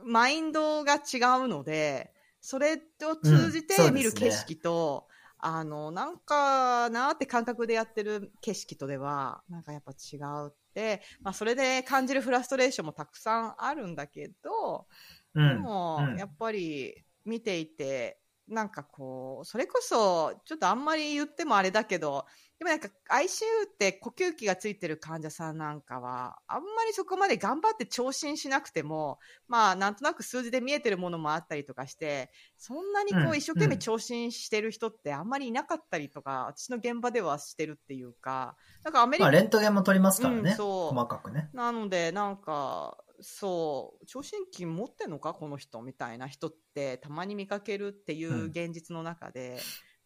[0.05, 5.09] マインドが違うので、それを通じて見る景色と、
[5.39, 10.17] あの、なんかなーって感覚でやってる景色とでは、なんかやっぱ違
[10.47, 14.87] うって、まあそれで感じるフラストレーションもたくさんあるんだけど、
[15.35, 15.49] うん。
[15.49, 18.19] でも、うんやっぱり見ていて、
[18.49, 22.25] なんかこう、それこそ、ちょっとあんまり言ってもあれだけど、
[22.59, 40.51] でもなんか ICU って呼吸器がついてる患者さんなんかは、あんまりそこまで頑張って聴診しなくても、まあなんとなく数字で見えてるものもあったりとかして、そんなにこうんう一生懸命うん聴診してる人ってあんまりいなかったりとか、私の現場ではしてるっていうか、なんかアメリカまあ、レントゲンも取りますからね。
[40.51, 41.51] うんそう細かくね。
[41.53, 45.83] なので、なんか、そう、聴診器持ってんのかこの人？
[45.83, 49.59] みたいな人ってたまに見かけるっていう現実の中で、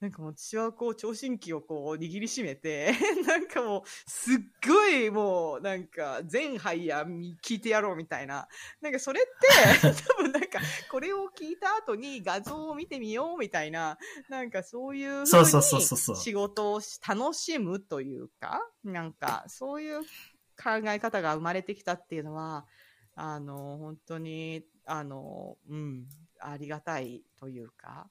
[0.02, 2.92] なんかもう私はこう聴診器をこう握りしめて、
[3.24, 4.36] なんかもうすっ
[4.66, 8.48] ごいもうなんか全肺や聞いてやろうみたいな。
[8.80, 10.58] なんかそれって 多分なんか
[10.90, 13.96] これを聞いた後に画像を見てみようみたいな、
[14.28, 22.66] なんかそういうそうに仕事をし楽しむというか、なんかそういう考え方が生まれてきたっていうのは、
[23.14, 26.06] あの、本当に、あの、うん、
[26.40, 28.08] ありがたいというか。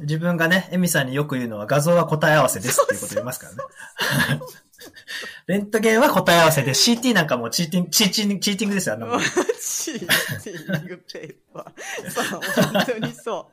[0.00, 3.58] 自分がね、エミさんによく言うのは画像は答え合わせですっていうこと言いますからね。
[5.46, 9.20] レントゲンは答え合わせで、CT なんかもうチーティング、チーティング、チーティングですよ、あんなもん。
[9.60, 12.10] チーティングペーパー。
[12.10, 12.40] そう、
[12.72, 13.50] 本当にそ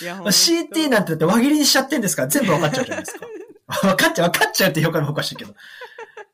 [0.00, 0.04] う。
[0.04, 3.26] いや、 CT なんてだって輪切りにしちゃってんですから全部分かっちゃうじゃないですか。
[3.82, 5.54] 分かっちゃう、分かっちゃうって評価もおかしいけど。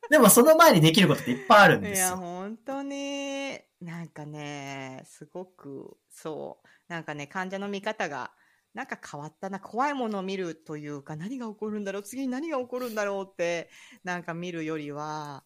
[0.09, 2.17] でもその前にできることっていっぱいあるんいや、ですよ。
[2.17, 8.33] 本当に、なんかね、すごく、そう、なんかね、患者の見方が、
[8.73, 13.69] なんか変わったな、怖いものを見るというか、何が起こるんだろう、次に何が起こるんだろうって、
[14.03, 15.43] なんか見るよりは、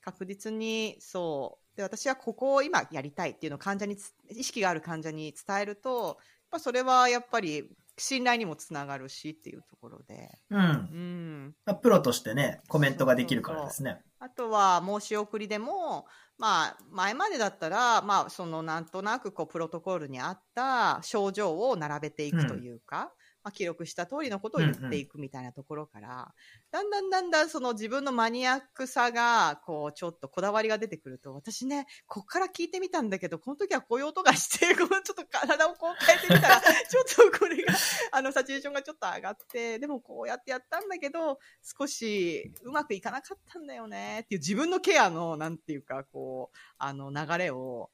[0.00, 1.76] 確実に、そう。
[1.76, 6.16] で、私はここを今やりたいっていうのを患者につ、意識がある患者に伝えると、やっ
[6.50, 10.30] ぱそれはやっぱり信頼にもつながるしっていうところで。
[10.50, 10.56] う。
[10.56, 11.54] うんん。
[11.82, 14.00] プロとしてね、コメントができるからですね。
[14.18, 16.06] あとは申し送りでも、
[16.38, 23.12] まあ、前までだったら、まあ、そのなんとなくこうプロトコルに合った症状を並べていくというか、
[23.44, 26.32] まあ、記録した通りのことを言っていくみたいなところから、
[26.70, 37.74] だんだんだんだんその自分のマニアックさが、こう、ちょっとこだわりが出てくると、私ね、こっから聞いてみたんだけど、この時はこういう音がして、こうちょっと体をこう変えてみたら、 ちょっとこれが、
[38.12, 47.90] あの、サチュレーションがちょっと上がって、でもこうやってやったんだけど、少しうまくいかなかったんだよねっていう自分のケアの、なんていうか、こう、あの、流れを、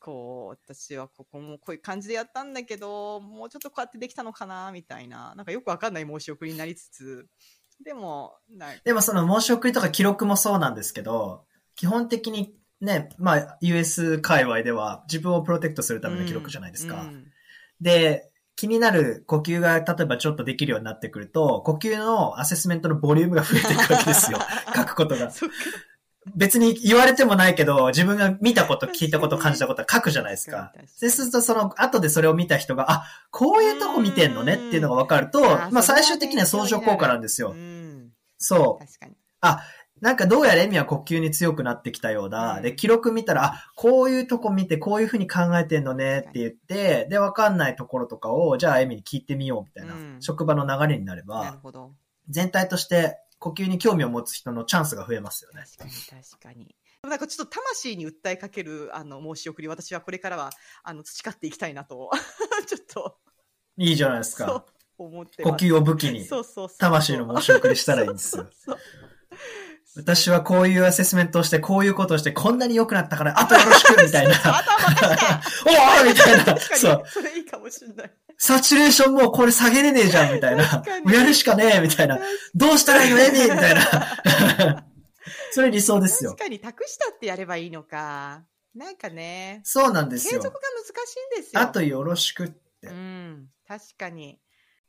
[0.00, 7.26] こう、私はここもこういう感じでやったんだけど、もうちょっとこうやってできたのかな、みたいな、なんかよくわかんない申し送りになりつつ、
[7.84, 8.34] でも、
[8.84, 11.44] でもその申し送りとか記録もそうなんですけど、
[11.76, 17.02] 基本的にね、まあ US 界隈では自分をプロテクトするための記録じゃないですか。
[17.02, 17.26] うん
[17.80, 24.38] で、気になる呼吸が例えばちょっとできるようになってくると、呼吸のアセスメントのボリュームが増えていくわけですよ。
[24.76, 25.32] 書くことが。
[26.36, 30.72] 別に言われてもないけど、自分が見たこと、聞いたこと、感じたことは書くじゃないですか。
[30.86, 37.54] そうすると、その、後でそれを見た人が、あ、こういうとこ見てんのねっていうのが分かるとまあ最終的には相乗効果なんですよう。
[37.54, 38.84] ん、そう。
[38.84, 39.14] 確かに。
[40.00, 42.56] なんかどうやらエミは呼吸に強くなってきたようだ。
[42.56, 51.58] うんで、記録見たら、あ、こういうとこ見てこういうふうに考えてんのねって言って、で、わかんないところとかを、じゃあエミに聞いてみようみたいな、うん職場の流れになれば。
[52.28, 55.62] 全体として呼吸に興味を持つ人のチャンスが増えますよね。
[55.62, 55.84] 確か
[56.16, 56.76] に確かに。
[57.02, 60.50] なんかちょっと魂に訴えかけるあの申し送り、私はこれからは
[60.84, 62.10] あの培っていきたいなと、
[62.68, 63.18] ちょっと、
[63.78, 64.66] いいじゃないですそうか。
[64.98, 65.22] 呼
[65.56, 68.46] 吸を武器に、そうそうそう魂の申し送りしたらいいんですよ。
[68.52, 69.09] そうそう
[69.96, 74.34] 私はこういうアセスメントをして、こういうことをして、こんなに良くなったから、あとよろしくみたいな。
[74.34, 76.60] あとは任せておーみたいな。
[76.60, 77.02] そう。
[77.06, 78.10] それいいかもしれない。
[78.38, 80.82] サチュレーションもうこれ下げれねえじゃんみたいな。
[81.12, 82.18] やるしかねえみたいな。
[82.54, 84.86] どうしたらいいのエミみたいな。
[85.52, 86.44] それ理想ですよ確。
[86.44, 88.44] かに託したってやればいいのか。
[88.74, 90.60] なんかね、そうなんですよ継続が。
[90.60, 91.60] 難しいんですよ。
[91.60, 92.86] あとよろしくって。
[92.86, 94.38] うん、確かに。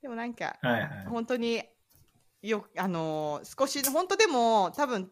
[0.01, 1.05] でもなんか、はいはい。
[1.09, 1.63] 本当に
[2.41, 5.11] よあのー少し本当でも多分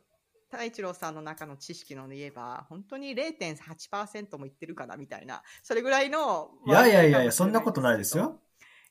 [0.51, 8.39] 太一郎さんの中の知識ので言えば本当に0.8%もいってるかなみたいなそれぐらいのいやいやいやいや、そんなことないですよ。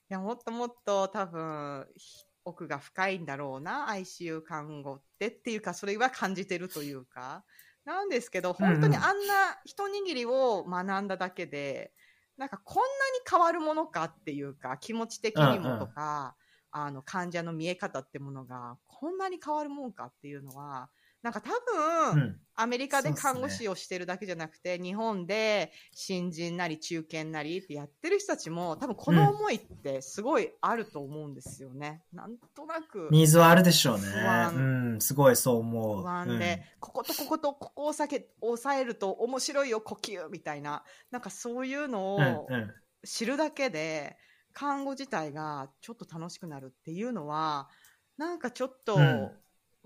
[0.09, 7.43] いやもっともっと多分ひ奥が深いんだろうな ICU 看護ってっていうかそれは感じてるというか
[7.85, 11.91] なんですけど本当にうんうんあんな一握りを学んだだけで、
[12.37, 12.87] なんかこんなに
[13.29, 16.35] 変わるものかっていうか気持ち的にもとか、
[16.71, 20.89] あの患者の見え方ってものがこんなに変わるもんかっていうのは
[21.21, 22.39] なんか多う分、ん。
[22.55, 32.03] アメリカで看護師をしてるだけじゃなくて、日本で新人なり中堅なりってやってる人たちも、多分この思いってすごいあると思うんですよね。
[32.13, 34.05] なんとなくニーズはあるでしょうね。
[34.53, 34.59] う
[34.95, 36.03] ん、すごいそう思う。
[36.03, 40.83] 不安で、こことこことここを避け、抑えると面白いよ、呼吸みたいな。
[41.11, 42.73] なんかそういうのうん、をうん、うん。
[43.05, 44.17] 知るだけで、
[44.53, 47.69] 看護自体がちょっと楽しくなるっていうのは、
[48.17, 49.31] なんかちょっとうん、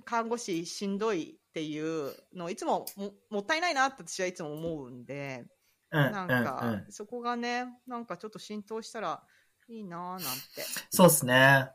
[0.06, 5.46] 看護師しんどいっていうのをいつもももったいないなって私はいつも思うんで、
[5.92, 6.92] うん、なんうん、うかん。
[6.92, 9.22] そこがね、なんかちょっと浸透したら
[9.70, 11.70] いいなぁなんてそうですね。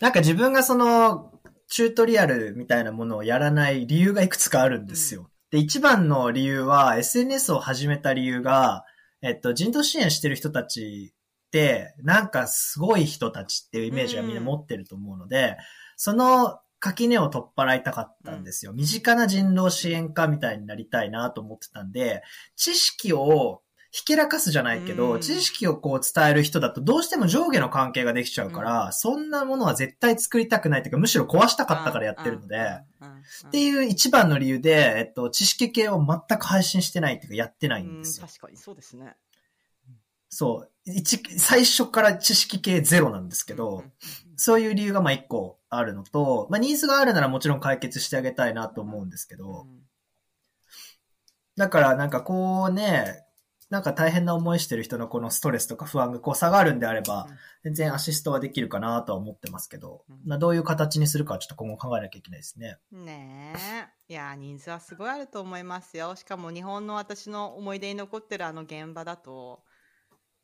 [0.00, 1.32] なんか自分がその、
[1.68, 5.30] チュートリアルみたいなものをやらない理由がいくつかあるんですよ。
[5.50, 8.84] で、一番の理由は、SNS を始めた理由が、
[9.22, 11.14] えっと、人道支援してる人たち
[12.02, 15.56] なんかすごい人たちっていうイメージがみんな持ってると思うので、
[15.96, 18.72] その垣根を取っ払いたかったんですよ。
[18.72, 22.22] 身近な人道支援家みたいになりたいなと思ってたんで、
[22.56, 23.62] 知識を
[23.94, 38.26] ひけらかすじゃないけど、うん知識をこう伝える人だとどうしても上下の関係ができちゃうから、そんなものは絶対作りたくないというか、むしろ壊したかったからやってるので、うん、うんうんっていう一番の理由で、えっと、知識系を全く配信してないっていうか、やってないんですよ。
[38.26, 39.14] うん確かにそうですね。
[40.34, 40.70] そう。
[40.84, 43.84] 一、最初から知識系ゼロなんですけど、
[44.36, 49.68] そういう理由がまあ一個あるのと、まあニーズがあるならもちろん解決してあげたいなと思うんですけど、
[51.56, 53.24] だからなんかこうね、
[53.70, 57.28] なんか大変な思いしてる人のこのストレスとか不安がこう下がるんであれば、
[57.62, 62.76] 全然アシストはできるかなとは思ってますけど、うんまあどういう形にするかはちょっと今後考えなきゃいけないですね。
[62.90, 63.54] ね
[64.08, 64.12] え。
[64.12, 66.16] いや、人数はすごいあると思いますよ。
[66.16, 69.62] しかも日本の私の思い出に残ってるあの現場だと、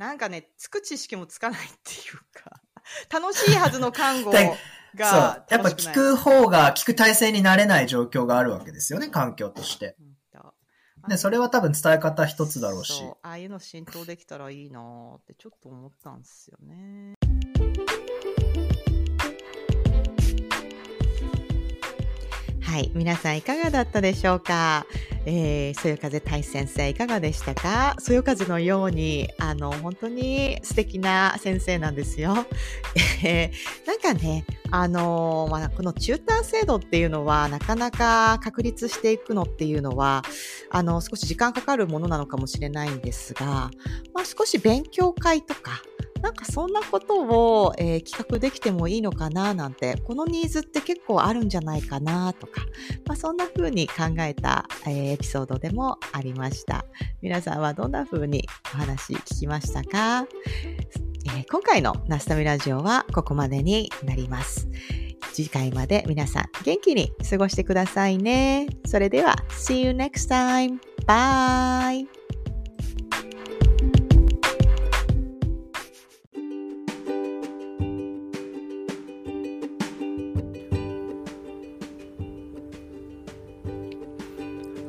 [0.01, 2.63] なんかね、つく知識もつかないっていうか、
[3.13, 4.57] 楽しいはずの看護 でそう。
[4.97, 9.97] がやっぱ聞く方が聞く体制になれない状況があるわけですよね、環境として。
[11.07, 13.03] で、それは多分伝え方一つだろうし。
[13.23, 17.15] ああいうの浸透できたらいいなーってちょっと思ったんですよね。
[22.71, 24.87] はい、皆さんいかがだったでしょうか？
[25.27, 27.97] えー、そよ風大先生いかがでしたか？
[27.99, 32.47] そよ風のように、あの、本当に素敵な先生なんですよ。
[33.25, 40.23] えーなんかね、あのまあ、このチューター制度っていうのは、なかなか確立していくのっていうのは、
[40.71, 43.73] あの、少し時間かかるものなのかもしれないんですが、
[44.15, 45.83] まあ、少し勉強会とか、
[46.23, 52.63] なんかそんなことを、えー企画できてもいいのかななんて、このニーズって結構あるんじゃないかなとか、
[53.07, 56.85] まあ、そんな風に考えた、えーエピソードでもありました。
[57.23, 60.27] 皆さんはどんな風にお話聞きましたか、
[61.27, 64.69] えー今回のナスタミラジオはここまでになります。
[65.33, 68.67] 次回まで皆さん元気に過ごしてくださいね。
[68.87, 70.79] それでは、See you next time.
[71.07, 72.20] Bye!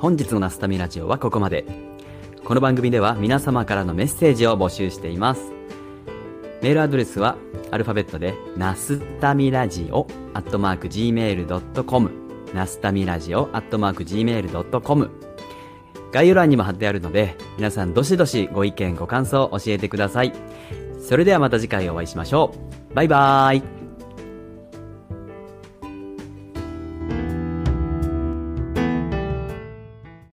[0.01, 1.63] 本日のナスタミラジオはここまで。
[2.43, 5.51] この番組では皆様からのメッセージを募集しています。
[6.63, 7.37] メールアドレスは
[7.69, 12.11] アルファベットでナスタミラジオアットマーク Gmail.com
[12.51, 15.11] ナスタミラジオアットマーク Gmail.com
[16.11, 20.33] 概要欄にも貼ってあるので皆さんどしどしご意見ご感想を教えてください。
[20.99, 22.55] それではまた次回お会いしましょ
[22.91, 22.95] う。
[22.95, 23.80] バイバーイ